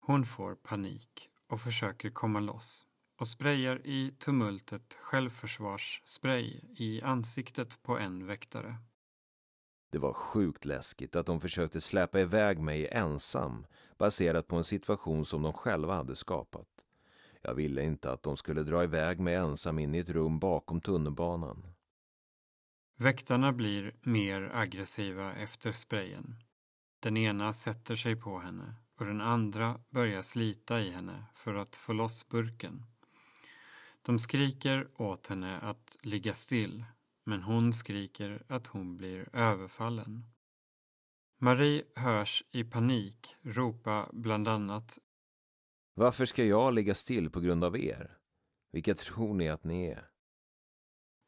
[0.00, 2.86] Hon får panik och försöker komma loss
[3.18, 8.76] och sprayar i tumultet självförsvarsspray i ansiktet på en väktare.
[9.92, 13.66] Det var sjukt läskigt att de försökte släpa iväg mig ensam
[13.98, 16.68] baserat på en situation som de själva hade skapat.
[17.42, 20.80] Jag ville inte att de skulle dra iväg mig ensam in i ett rum bakom
[20.80, 21.66] tunnelbanan.
[22.96, 26.34] Väktarna blir mer aggressiva efter sprayen.
[27.06, 31.76] Den ena sätter sig på henne och den andra börjar slita i henne för att
[31.76, 32.82] få loss burken.
[34.02, 36.84] De skriker åt henne att ligga still,
[37.24, 40.24] men hon skriker att hon blir överfallen.
[41.40, 44.98] Marie hörs i panik ropa bland annat
[45.94, 48.18] Varför ska jag ligga still på grund av er?
[48.72, 50.10] Vilka tror ni att ni är?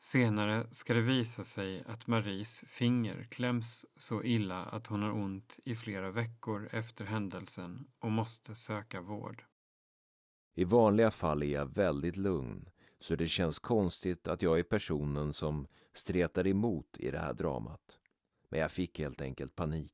[0.01, 5.59] Senare ska det visa sig att Maries finger kläms så illa att hon har ont
[5.65, 9.45] i flera veckor efter händelsen och måste söka vård.
[10.55, 12.69] I vanliga fall är jag väldigt lugn,
[13.01, 17.99] så det känns konstigt att jag är personen som stretar emot i det här dramat.
[18.49, 19.93] Men jag fick helt enkelt panik.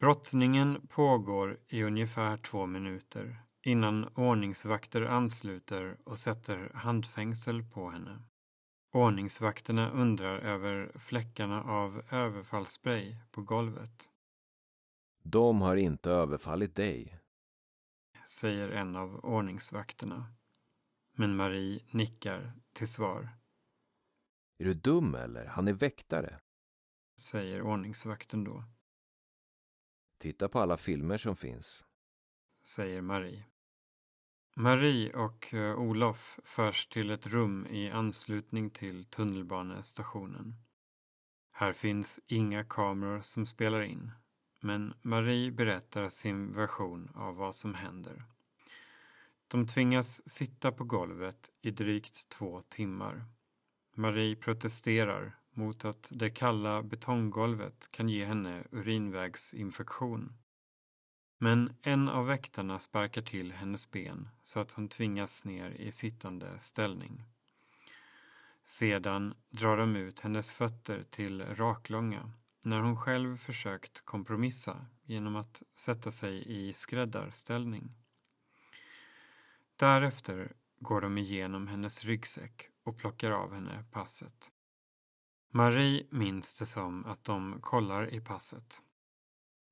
[0.00, 8.22] Brottningen pågår i ungefär två minuter innan ordningsvakter ansluter och sätter handfängsel på henne.
[8.90, 14.10] Ordningsvakterna undrar över fläckarna av överfallsspray på golvet.
[15.22, 17.20] De har inte överfallit dig,
[18.28, 20.34] säger en av ordningsvakterna.
[21.12, 23.28] Men Marie nickar till svar.
[24.58, 25.46] Är du dum eller?
[25.46, 26.40] Han är väktare.
[27.20, 28.64] Säger ordningsvakten då.
[30.18, 31.84] Titta på alla filmer som finns.
[32.62, 33.44] Säger Marie.
[34.58, 40.54] Marie och eh, Olof förs till ett rum i anslutning till tunnelbanestationen.
[41.52, 44.12] Här finns inga kameror som spelar in,
[44.60, 48.24] men Marie berättar sin version av vad som händer.
[49.48, 53.24] De tvingas sitta på golvet i drygt två timmar.
[53.96, 60.32] Marie protesterar mot att det kalla betonggolvet kan ge henne urinvägsinfektion.
[61.38, 66.58] Men en av väktarna sparkar till hennes ben så att hon tvingas ner i sittande
[66.58, 67.24] ställning.
[68.62, 72.32] Sedan drar de ut hennes fötter till raklånga
[72.64, 77.94] när hon själv försökt kompromissa genom att sätta sig i skräddarställning.
[79.76, 84.52] Därefter går de igenom hennes ryggsäck och plockar av henne passet.
[85.50, 88.82] Marie minns det som att de kollar i passet.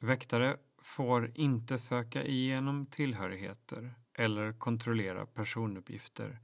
[0.05, 6.38] Väktare får inte söka igenom tillhörigheter eller kontrollera personuppgifter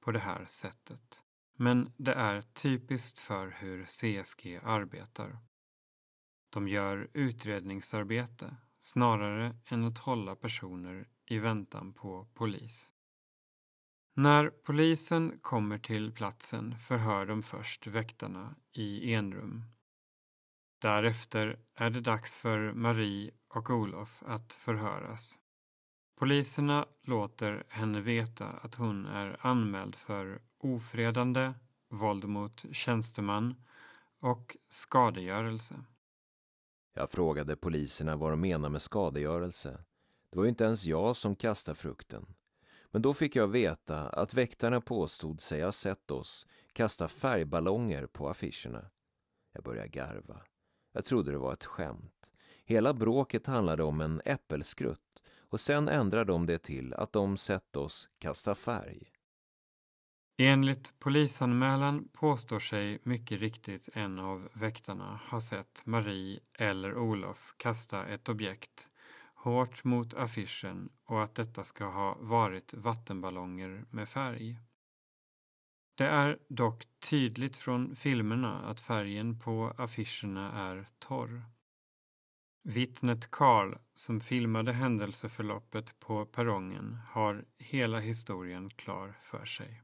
[0.00, 1.22] på det här sättet.
[1.58, 5.38] Men det är typiskt för hur CSG arbetar.
[6.50, 12.92] De gör utredningsarbete snarare än att hålla personer i väntan på polis.
[14.14, 19.75] När polisen kommer till platsen förhör de först väktarna i enrum.
[20.86, 25.38] Därefter är det dags för Marie och Olof att förhöras.
[26.18, 31.52] Poliserna låter henne veta att hon är anmäld för ofredande,
[31.90, 33.54] våld mot tjänsteman
[34.20, 35.84] och skadegörelse.
[36.94, 39.84] Jag frågade poliserna vad de menar med skadegörelse.
[40.30, 42.34] Det var ju inte ens jag som kastade frukten.
[42.90, 48.28] Men då fick jag veta att väktarna påstod sig ha sett oss kasta färgballonger på
[48.28, 48.90] affischerna.
[49.52, 50.42] Jag började garva.
[50.96, 52.30] Jag trodde det var ett skämt.
[52.64, 57.76] Hela bråket handlade om en äppelskrutt och sen ändrade de det till att de sett
[57.76, 59.12] oss kasta färg.
[60.38, 68.06] Enligt polisanmälan påstår sig mycket riktigt en av väktarna ha sett Marie eller Olof kasta
[68.06, 68.88] ett objekt
[69.34, 74.58] hårt mot affischen och att detta ska ha varit vattenballonger med färg.
[75.96, 81.42] Det är dock tydligt från filmerna att färgen på affischerna är torr.
[82.62, 89.82] Vittnet Karl, som filmade händelseförloppet på perrongen, har hela historien klar för sig.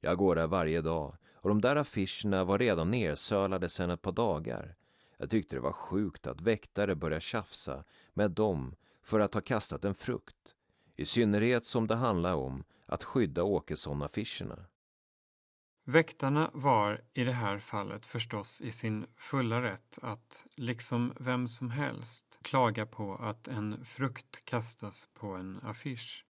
[0.00, 4.12] Jag går där varje dag och de där affischerna var redan nersölade sedan ett par
[4.12, 4.76] dagar.
[5.16, 7.84] Jag tyckte det var sjukt att väktare började tjafsa
[8.14, 10.54] med dem för att ha kastat en frukt.
[10.96, 14.66] I synnerhet som det handlar om att skydda Åkesson-affischerna.
[15.84, 21.70] Väktarna var i det här fallet förstås i sin fulla rätt att, liksom vem som
[21.70, 26.26] helst, klaga på att en frukt kastas på en affisch.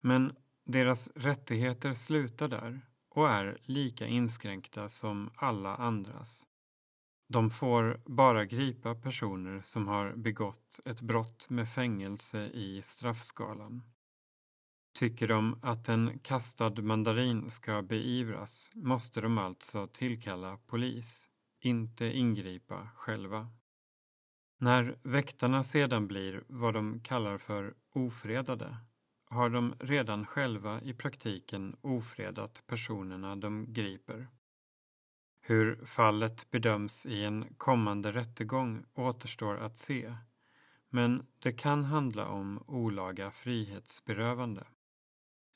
[0.00, 6.46] Men deras rättigheter slutar där och är lika inskränkta som alla andras.
[7.28, 13.82] De får bara gripa personer som har begått ett brott med fängelse i straffskalan.
[14.96, 21.30] Tycker de att en kastad mandarin ska beivras måste de alltså tillkalla polis,
[21.60, 23.48] inte ingripa själva.
[24.58, 28.76] När väktarna sedan blir vad de kallar för ofredade
[29.24, 34.28] har de redan själva i praktiken ofredat personerna de griper.
[35.40, 40.16] Hur fallet bedöms i en kommande rättegång återstår att se,
[40.88, 44.64] men det kan handla om olaga frihetsberövande.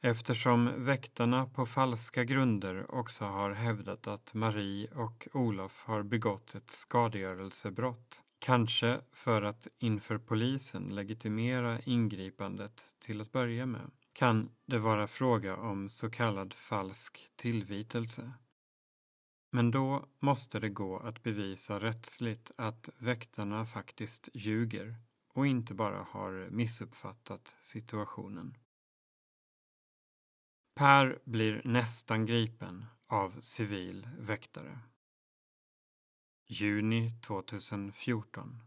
[0.03, 6.71] Eftersom väktarna på falska grunder också har hävdat att Marie och Olof har begått ett
[6.71, 15.07] skadegörelsebrott, kanske för att inför polisen legitimera ingripandet till att börja med, kan det vara
[15.07, 18.33] fråga om så kallad falsk tillvitelse.
[19.53, 24.97] Men då måste det gå att bevisa rättsligt att väktarna faktiskt ljuger
[25.35, 28.57] och inte bara har missuppfattat situationen.
[30.81, 34.79] Per blir nästan gripen av civil väktare.
[36.47, 38.61] Juni 2014.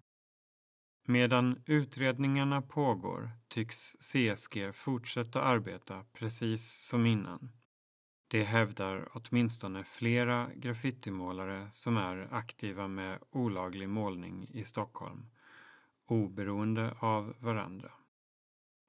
[1.07, 7.51] Medan utredningarna pågår tycks CSG fortsätta arbeta precis som innan.
[8.27, 15.25] Det hävdar åtminstone flera graffitimålare som är aktiva med olaglig målning i Stockholm,
[16.05, 17.91] oberoende av varandra.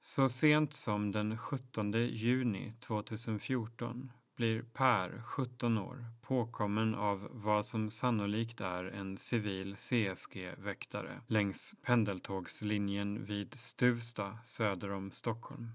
[0.06, 7.90] Så sent som den 17 juni 2014 blir Per, 17 år, påkommen av vad som
[7.90, 15.70] sannolikt är en civil CSG-väktare längs pendeltågslinjen vid Stuvsta söder om Stockholm.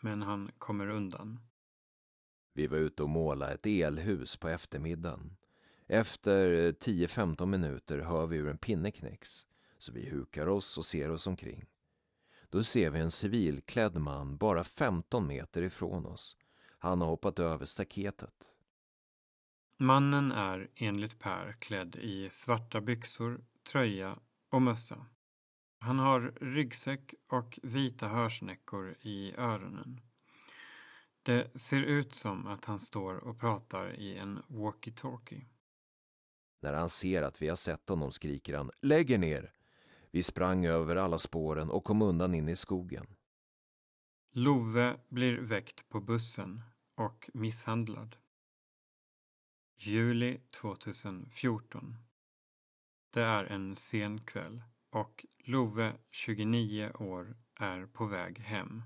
[0.00, 1.40] Men han kommer undan.
[2.54, 5.36] Vi var ute och målade ett elhus på eftermiddagen.
[5.86, 9.46] Efter 10-15 minuter hör vi hur en pinne knäcks,
[9.78, 11.66] så vi hukar oss och ser oss omkring.
[12.50, 16.36] Då ser vi en civilklädd man bara 15 meter ifrån oss.
[16.78, 18.56] Han har hoppat över staketet.
[19.78, 24.18] Mannen är enligt Per klädd i svarta byxor, tröja
[24.50, 25.06] och mössa.
[25.80, 30.00] Han har ryggsäck och vita hörsnäckor i öronen.
[31.22, 35.44] Det ser ut som att han står och pratar i en walkie-talkie.
[36.60, 39.57] När han ser att vi har sett honom skriker han ”Lägg er ner!”
[40.10, 43.06] Vi sprang över alla spåren och kom undan in i skogen.
[44.32, 46.62] Love blir väckt på bussen
[46.96, 48.16] och misshandlad.
[49.76, 51.96] Juli 2014.
[53.10, 58.82] Det är en sen kväll och Love, 29 år, är på väg hem.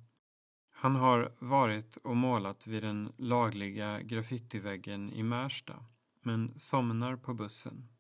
[0.71, 5.85] Han har varit och målat vid den lagliga graffitiväggen i Märsta,
[6.21, 7.92] men somnar på bussen.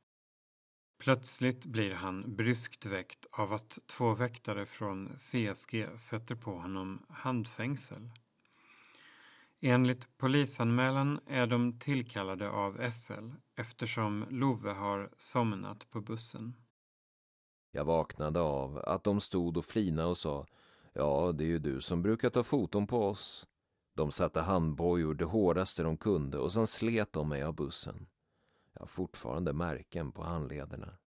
[1.02, 8.10] Plötsligt blir han bryskt väckt av att två väktare från CSG sätter på honom handfängsel.
[9.60, 16.56] Enligt polisanmälan är de tillkallade av SL eftersom Love har somnat på bussen.
[17.72, 20.46] Jag vaknade av att de stod och flinade och sa
[20.92, 23.46] Ja, det är ju du som brukar ta foton på oss.
[23.94, 28.06] De satte handbojor det hårdaste de kunde och sen slet de mig av bussen.
[28.72, 30.98] Jag har fortfarande märken på handlederna.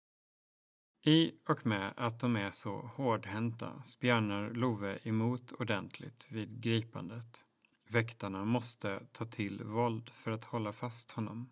[1.02, 7.46] I och med att de är så hårdhänta spjärnar Love emot ordentligt vid gripandet.
[7.90, 11.50] Väktarna måste ta till våld för att hålla fast honom.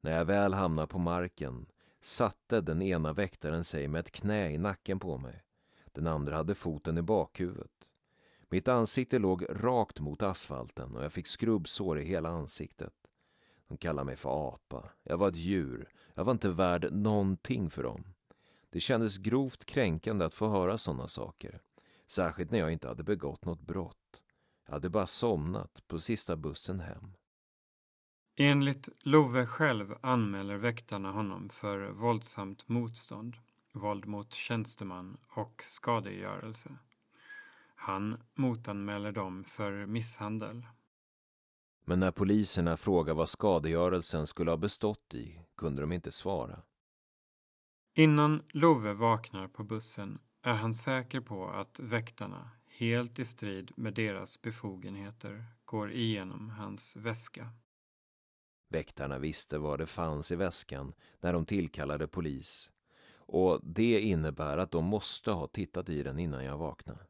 [0.00, 1.66] När jag väl hamnade på marken
[2.00, 5.42] satte den ena väktaren sig med ett knä i nacken på mig.
[5.92, 7.92] Den andra hade foten i bakhuvudet.
[8.48, 12.99] Mitt ansikte låg rakt mot asfalten och jag fick skrubbsår i hela ansiktet.
[13.70, 14.90] De kallade mig för apa.
[15.02, 15.88] Jag var ett djur.
[16.14, 18.04] Jag var inte värd någonting för dem.
[18.70, 21.60] Det kändes grovt kränkande att få höra sådana saker.
[22.06, 24.24] Särskilt när jag inte hade begått något brott.
[24.66, 27.12] Jag hade bara somnat på sista bussen hem.
[28.36, 33.36] Enligt Love själv anmäler väktarna honom för våldsamt motstånd,
[33.72, 36.70] våld mot tjänsteman och skadegörelse.
[37.74, 40.66] Han motanmäler dem för misshandel.
[41.84, 46.62] Men när poliserna frågade vad skadegörelsen skulle ha bestått i kunde de inte svara.
[47.94, 53.94] Innan Love vaknar på bussen är han säker på att väktarna, helt i strid med
[53.94, 57.52] deras befogenheter, går igenom hans väska.
[58.68, 62.70] Väktarna visste vad det fanns i väskan när de tillkallade polis.
[63.14, 67.06] Och det innebär att de måste ha tittat i den innan jag vaknade.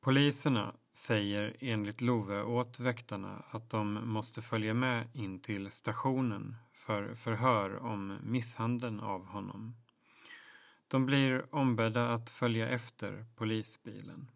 [0.00, 7.14] Poliserna säger enligt Love åt väktarna att de måste följa med in till stationen för
[7.14, 9.76] förhör om misshandeln av honom.
[10.88, 14.30] De blir ombedda att följa efter polisbilen.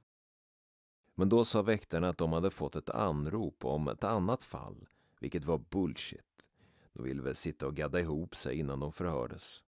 [1.14, 4.86] Men då sa väktarna att de hade fått ett anrop om ett annat fall,
[5.20, 6.48] vilket var bullshit.
[6.92, 9.62] De ville väl sitta och gadda ihop sig innan de förhördes.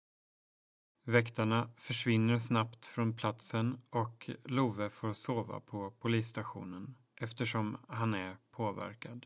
[1.06, 9.26] Väktarna försvinner snabbt från platsen och Love får sova på polisstationen eftersom han är påverkad.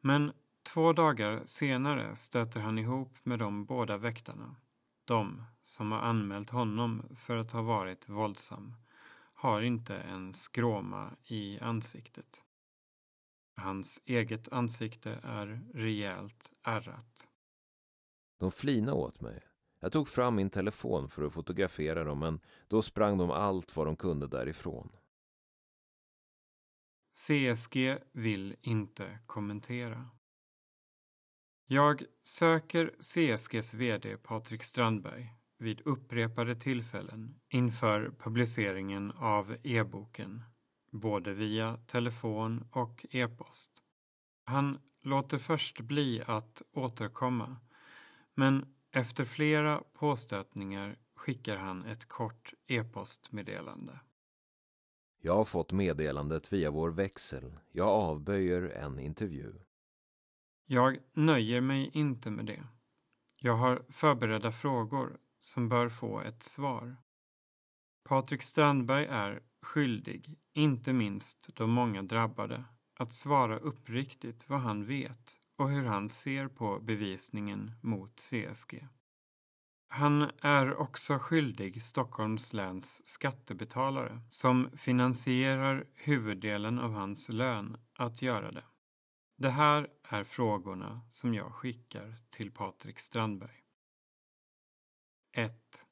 [0.00, 4.56] Men två dagar senare stöter han ihop med de båda väktarna.
[5.04, 8.74] De som har anmält honom för att ha varit våldsam
[9.34, 12.44] har inte en skråma i ansiktet.
[13.56, 17.28] Hans eget ansikte är rejält ärrat.
[18.38, 19.51] De flinade åt mig.
[19.82, 23.86] Jag tog fram min telefon för att fotografera dem men då sprang de allt vad
[23.86, 24.92] de kunde därifrån.
[27.14, 30.10] CSG vill inte kommentera.
[31.66, 40.42] Jag söker CSGs VD Patrik Strandberg vid upprepade tillfällen inför publiceringen av e-boken,
[40.92, 43.72] både via telefon och e-post.
[44.44, 47.56] Han låter först bli att återkomma,
[48.34, 54.00] men efter flera påstötningar skickar han ett kort e-postmeddelande.
[55.20, 57.56] Jag har fått meddelandet via vår växel.
[57.72, 59.54] Jag avböjer en intervju.
[60.66, 62.64] Jag nöjer mig inte med det.
[63.36, 66.96] Jag har förberedda frågor som bör få ett svar.
[68.04, 72.64] Patrik Strandberg är skyldig, inte minst de många drabbade,
[72.98, 78.88] att svara uppriktigt vad han vet och hur han ser på bevisningen mot CSG.
[79.88, 88.52] Han är också skyldig Stockholms läns skattebetalare som finansierar huvuddelen av hans lön att göra
[88.52, 88.64] det.
[89.36, 93.62] Det här är frågorna som jag skickar till Patrik Strandberg.
[95.32, 95.86] 1.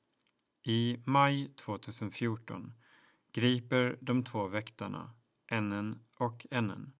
[0.62, 2.72] I maj 2014
[3.32, 5.14] griper de två väktarna,
[5.52, 6.92] NN och NN,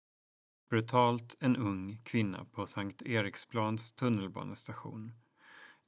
[0.71, 5.13] brutalt en ung kvinna på Sankt Eriksplans tunnelbanestation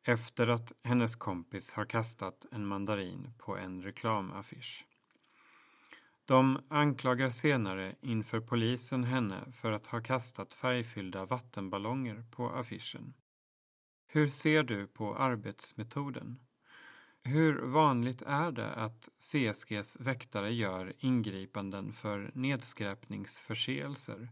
[0.03, 4.87] efter att hennes kompis har kastat en mandarin på en reklamaffisch.
[6.25, 13.15] De anklagar senare inför polisen henne för att ha kastat färgfyllda vattenballonger på affischen.
[14.07, 16.41] Hur ser du på arbetsmetoden?
[17.23, 24.29] Hur vanligt är det att CSGs väktare gör ingripanden för nedskräpningsförseelser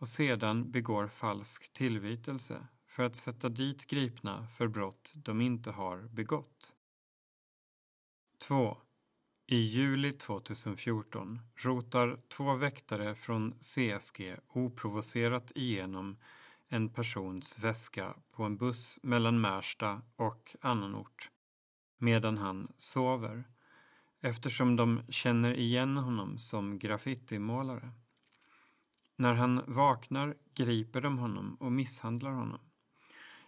[0.00, 5.98] och sedan begår falsk tillvitelse för att sätta dit gripna för brott de inte har
[5.98, 6.74] begått?
[8.38, 8.76] 2.
[9.46, 16.16] I juli 2014 rotar två väktare från CSG oprovocerat igenom
[16.68, 21.30] en persons väska på en buss mellan Märsta och annan ort
[21.98, 23.44] medan han sover
[24.20, 27.92] eftersom de känner igen honom som graffitimålare.
[29.20, 32.60] När han vaknar griper de honom och misshandlar honom.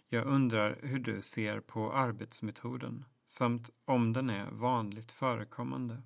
[0.07, 6.01] Jag undrar hur du ser på arbetsmetoden samt om den är vanligt förekommande.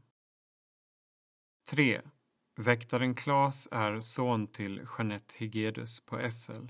[1.70, 2.02] 3.
[2.56, 6.68] Väktaren Klas är son till Jeanette Higedus på SL.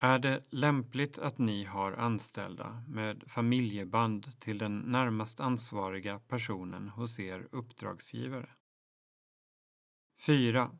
[0.00, 7.20] Är det lämpligt att ni har anställda med familjeband till den närmast ansvariga personen hos
[7.20, 8.50] er uppdragsgivare?
[10.26, 10.78] 4.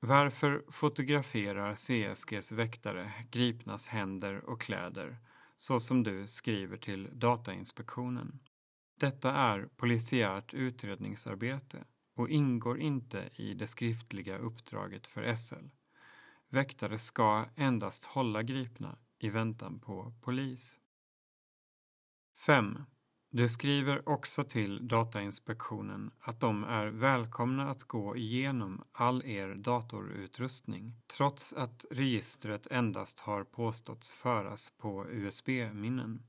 [0.00, 5.18] Varför fotograferar CSGs väktare gripnas händer och kläder
[5.56, 8.40] så som du skriver till Datainspektionen?
[9.00, 11.84] Detta är polisiärt utredningsarbete
[12.14, 15.66] och ingår inte i det skriftliga uppdraget för SL.
[16.48, 20.80] Väktare ska endast hålla gripna i väntan på polis.
[22.46, 22.78] 5.
[23.30, 30.94] Du skriver också till Datainspektionen att de är välkomna att gå igenom all er datorutrustning
[31.16, 36.22] trots att registret endast har påståtts föras på USB-minnen.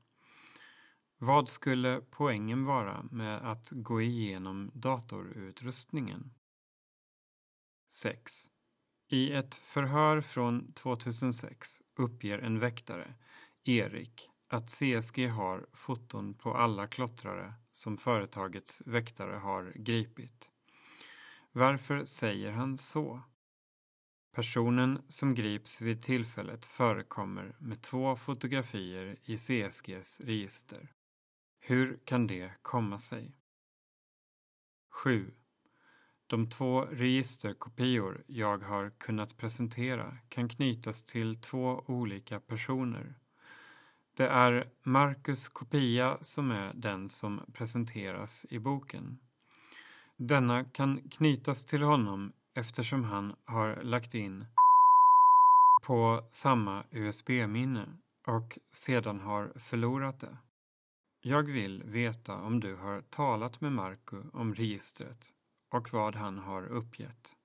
[1.18, 6.34] Vad skulle poängen vara med att gå igenom datorutrustningen?
[7.90, 8.32] 6.
[9.08, 13.14] I ett förhör från 2006 uppger en väktare,
[13.64, 20.52] Erik, att CSG har foton på alla klottrare som företagets väktare har gripit.
[21.52, 23.22] Varför säger han så?
[24.32, 30.92] Personen som grips vid tillfället förekommer med två fotografier i CSGs register.
[31.60, 33.36] Hur kan det komma sig?
[34.90, 35.34] 7.
[36.28, 43.16] De två registerkopior jag har kunnat presentera kan knytas till två olika personer.
[44.20, 49.20] Det är Marcus kopia som är den som presenteras i boken.
[50.18, 54.46] Denna kan knytas till honom eftersom han har lagt in
[55.84, 57.86] på samma USB-minne
[58.28, 60.38] och sedan har förlorat det.
[61.22, 65.34] Jag vill veta om du har talat med Marco om registret
[65.72, 67.36] och vad han har uppgett.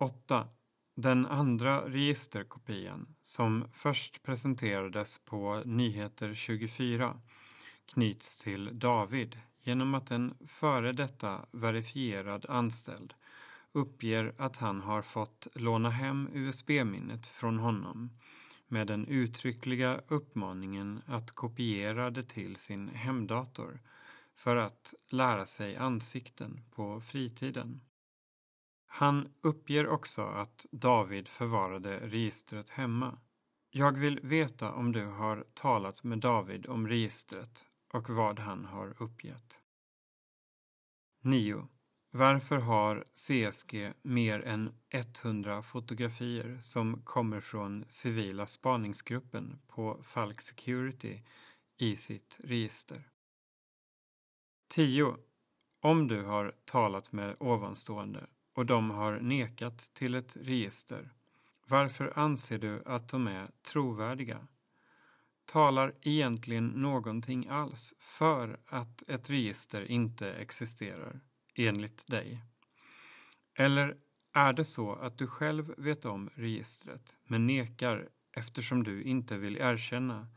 [0.00, 0.48] 8.
[0.94, 7.20] Den andra registerkopian, som först presenterades på Nyheter 24,
[7.86, 13.14] knyts till David genom att en före detta verifierad anställd
[13.72, 18.10] uppger att han har fått låna hem USB-minnet från honom
[18.68, 23.80] med den uttryckliga uppmaningen att kopiera det till sin hemdator
[24.34, 27.80] för att lära sig ansikten på fritiden.
[28.92, 33.18] Han uppger också att David förvarade registret hemma.
[33.70, 39.02] Jag vill veta om du har talat med David om registret och vad han har
[39.02, 39.62] uppgett.
[41.22, 41.68] 9.
[42.12, 44.74] Varför har CSG mer än
[45.24, 51.22] 100 fotografier som kommer från civila spaningsgruppen på Falk Security
[51.76, 53.08] i sitt register?
[54.68, 55.16] 10.
[55.82, 61.10] Om du har talat med ovanstående och de har nekat till ett register,
[61.66, 64.48] varför anser du att de är trovärdiga?
[65.44, 71.20] Talar egentligen någonting alls för att ett register inte existerar?
[71.54, 72.42] enligt dig?
[73.54, 73.96] Eller
[74.32, 79.56] är det så att du själv vet om registret men nekar eftersom du inte vill
[79.56, 80.28] erkänna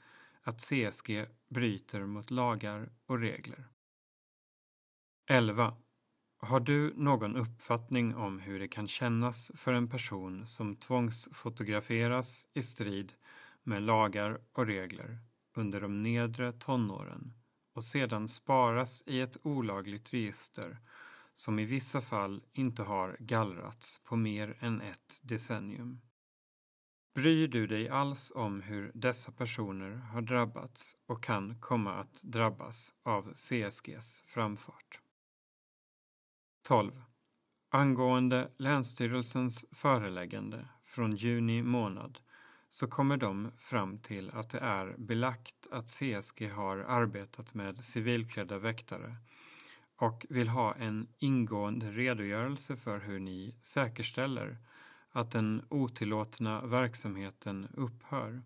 [0.41, 3.67] att CSG bryter mot lagar och regler?
[5.25, 5.77] 11.
[6.43, 12.63] Har du någon uppfattning om hur det kan kännas för en person som tvångsfotograferas i
[12.63, 13.13] strid
[13.63, 15.19] med lagar och regler
[15.55, 17.33] under de nedre tonåren
[17.75, 20.77] och sedan sparas i ett olagligt register
[21.33, 26.01] som i vissa fall inte har gallrats på mer än ett decennium.
[27.15, 32.93] Bryr du dig alls om hur dessa personer har drabbats och kan komma att drabbas
[33.03, 35.02] av CSGs framfart?
[36.63, 37.03] 12.
[37.69, 42.19] Angående Länsstyrelsens föreläggande från juni månad
[42.69, 48.57] så kommer de fram till att det är belagt att CSG har arbetat med civilklädda
[48.57, 49.15] väktare
[49.95, 54.57] och vill ha en ingående redogörelse för hur ni säkerställer
[55.11, 58.41] att den otillåtna verksamheten upphör.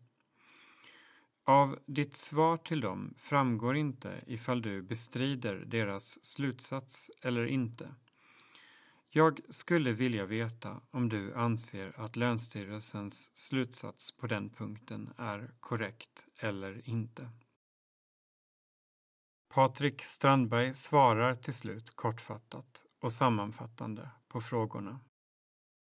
[1.43, 7.89] Av ditt svar till dem framgår inte ifall du bestrider deras slutsats eller inte.
[9.17, 16.27] Jag skulle vilja veta om du anser att Länsstyrelsens slutsats på den punkten är korrekt
[16.39, 17.29] eller inte.
[19.53, 24.99] Patrik Strandberg svarar till slut kortfattat och sammanfattande på frågorna.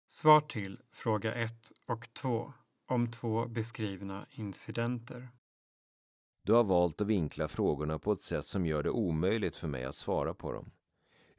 [0.08, 2.54] Svar till fråga 1 och 2
[2.88, 5.30] om två beskrivna incidenter.
[6.44, 9.86] Du har valt att vinkla frågorna på ett sätt som gör det omöjligt för mig
[9.86, 10.72] att svara på dem.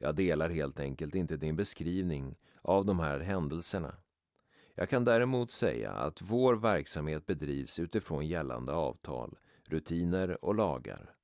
[0.01, 3.95] Jag delar helt enkelt inte din beskrivning av de här händelserna.
[4.75, 11.15] Jag kan däremot säga att vår verksamhet bedrivs utifrån gällande avtal, rutiner och lagar.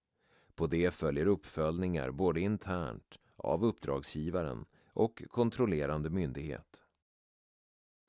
[0.56, 6.82] På det följer uppföljningar både internt, av uppdragsgivaren och kontrollerande myndighet.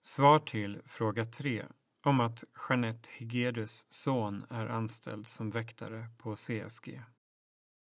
[0.00, 1.64] Svar till fråga 3
[2.04, 7.02] om att Jeanette Higedus son är anställd som väktare på CSG.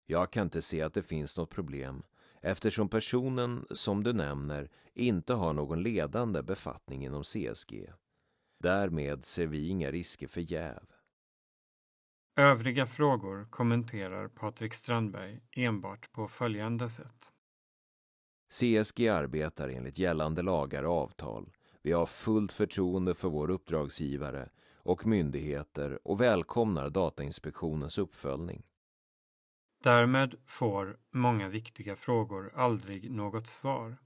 [0.06, 2.02] Jag kan inte se att det finns något problem
[2.42, 7.92] eftersom personen som du nämner inte har någon ledande befattning inom CSG.
[8.62, 10.82] Därmed ser vi inga risker för jäv.
[12.36, 17.32] Övriga frågor kommenterar Patrik Strandberg enbart på följande sätt.
[18.50, 21.50] CSG arbetar enligt gällande lagar och avtal.
[21.82, 28.62] Vi har fullt förtroende för vår uppdragsgivare och myndigheter och välkomnar Datainspektionens uppföljning.
[29.82, 33.96] Därmed får många viktiga frågor aldrig något svar.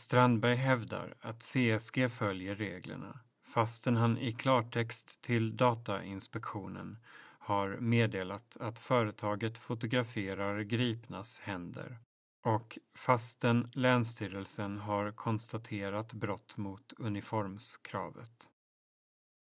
[0.00, 6.98] Strandberg hävdar att CSG följer reglerna fastän han i klartext till Datainspektionen
[7.38, 11.98] har meddelat att företaget fotograferar gripnas händer
[12.44, 18.50] och fastän Länsstyrelsen har konstaterat brott mot uniformskravet.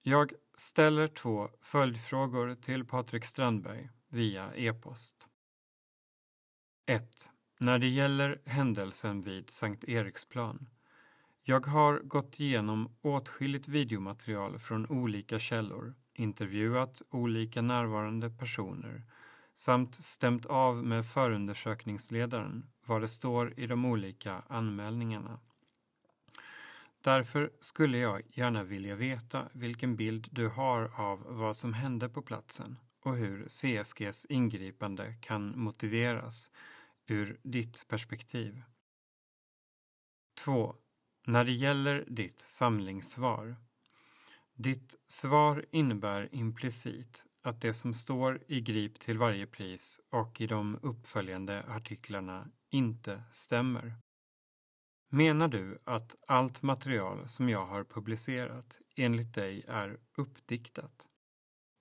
[0.02, 5.28] Jag ställer två följdfrågor till Patrik Strandberg via e-post.
[6.86, 7.30] 1.
[7.60, 10.66] När det gäller händelsen vid Sankt Eriksplan.
[11.42, 19.02] Jag har gått igenom åtskilligt videomaterial från olika källor, intervjuat olika närvarande personer
[19.54, 25.40] samt stämt av med förundersökningsledaren vad det står i de olika anmälningarna.
[27.00, 32.22] Därför skulle jag gärna vilja veta vilken bild du har av vad som hände på
[32.22, 36.50] platsen och hur CSGs ingripande kan motiveras
[37.06, 38.62] ur ditt perspektiv.
[40.44, 40.76] 2.
[41.26, 43.56] När det gäller ditt samlingssvar.
[44.54, 50.46] Ditt svar innebär implicit att det som står i Grip till varje pris och i
[50.46, 53.94] de uppföljande artiklarna inte stämmer.
[55.08, 61.08] Menar du att allt material som jag har publicerat enligt dig är uppdiktat?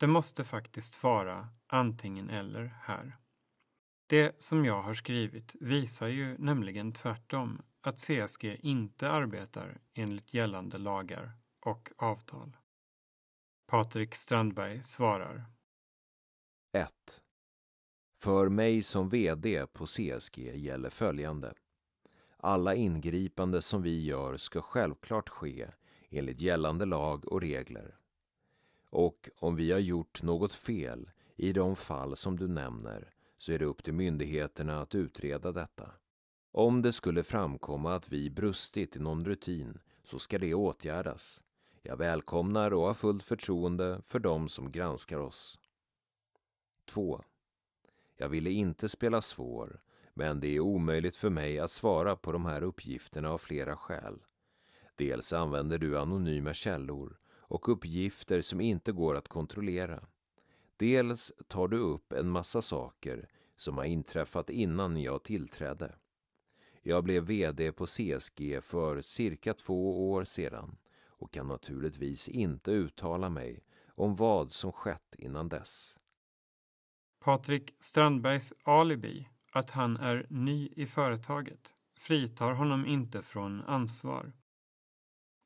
[0.02, 3.18] Det måste faktiskt vara antingen eller här.
[4.08, 10.78] Det som jag har skrivit visar ju nämligen tvärtom att CSG inte arbetar enligt gällande
[10.78, 11.32] lagar
[11.66, 12.58] och avtal.
[13.68, 15.46] Patrik Strandberg svarar
[16.72, 17.22] 1.
[18.22, 21.54] För mig som VD på CSG gäller följande.
[22.38, 25.68] Alla ingripande som vi gör ska självklart ske
[26.10, 28.01] enligt gällande lag och regler.
[28.92, 33.60] Och om vi har gjort något fel i de fall som du nämner så är
[33.60, 35.92] det upp till myndigheterna att utreda detta.
[36.52, 41.44] Om det skulle framkomma att vi brustit i någon rutin så ska det åtgärdas.
[41.82, 45.60] Jag välkomnar och har fullt förtroende för dem som granskar oss.
[46.86, 47.24] 2.
[48.18, 49.82] Jag ville inte spela svår,
[50.14, 54.20] men det är omöjligt för mig att svara på de här uppgifterna av flera skäl.
[54.96, 57.21] Dels använder du anonyma källor
[57.52, 60.04] och uppgifter som inte går att kontrollera.
[60.78, 65.96] Dels tar du upp en massa saker som har inträffat innan jag tillträdde.
[66.82, 70.78] Jag blev VD på CSG för cirka två år sedan
[71.08, 75.96] och kan naturligtvis inte uttala mig om vad som skett innan dess.
[77.20, 84.34] Patrik Strandbergs alibi, att han är ny i företaget, fritar honom inte från ansvar.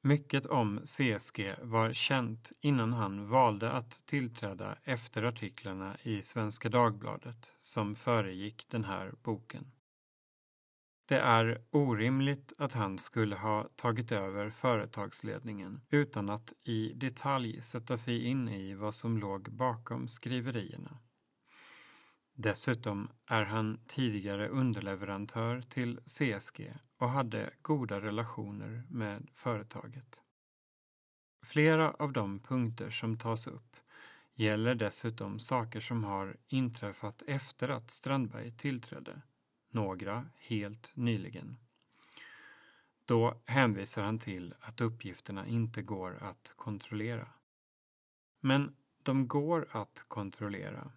[0.06, 7.56] Mycket om CSG var känt innan han valde att tillträda efter artiklarna i Svenska Dagbladet
[7.60, 9.72] som föregick den här boken.
[11.06, 17.98] Det är orimligt att han skulle ha tagit över företagsledningen utan att i detalj sätta
[17.98, 20.98] sig in i vad som låg bakom skriverierna.
[22.34, 30.24] Dessutom är han tidigare underleverantör till CSG och hade goda relationer med företaget.
[31.46, 33.76] Flera av de punkter som tas upp
[34.34, 39.22] gäller dessutom saker som har inträffat efter att Strandberg tillträdde,
[39.70, 41.58] några helt nyligen.
[43.06, 47.28] Då hänvisar han till att uppgifterna inte går att kontrollera.
[48.40, 50.92] Men de går att kontrollera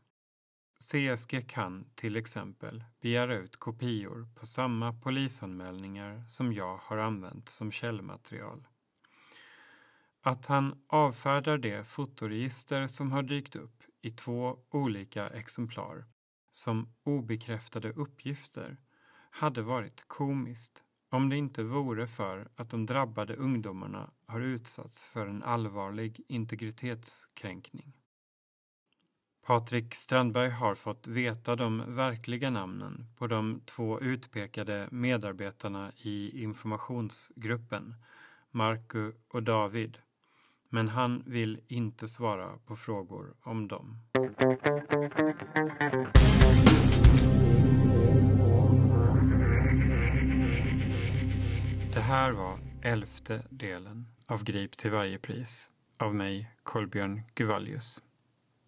[0.80, 7.72] CSG kan till exempel begära ut kopior på samma polisanmälningar som jag har använt som
[7.72, 8.66] källmaterial.
[10.20, 16.04] Att han avfärdar det fotoregister som har dykt upp i två olika exemplar
[16.50, 18.76] som obekräftade uppgifter
[19.30, 25.26] hade varit komiskt om det inte vore för att de drabbade ungdomarna har utsatts för
[25.26, 27.97] en allvarlig integritetskränkning.
[29.48, 37.94] Patrik Strandberg har fått veta de verkliga namnen på de två utpekade medarbetarna i informationsgruppen,
[38.50, 39.98] Marco och David.
[40.68, 43.98] Men han vill inte svara på frågor om dem.
[51.92, 58.02] Det här var elfte delen av Grip till varje pris av mig, Kolbjörn Guvallius.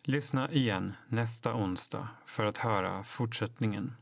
[0.05, 3.93] Lyssna igen nästa onsdag för att höra fortsättningen.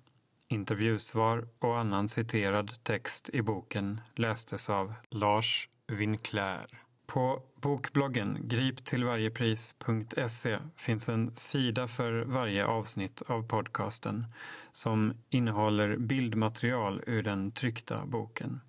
[0.49, 6.66] Intervjusvar och annan citerad text i boken lästes av Lars Winclair.
[7.07, 14.27] På bokbloggen griptillvarjepris.se finns en sida för varje avsnitt av podcasten
[14.73, 18.61] som innehåller bildmaterial ur den tryckta boken.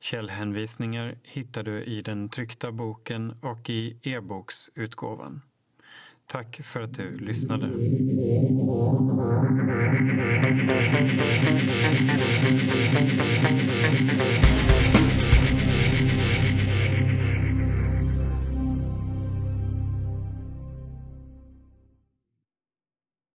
[0.00, 5.42] Källhänvisningar hittar du i den tryckta boken och i e-boksutgåvan.
[6.32, 7.66] Tack för att du lyssnade.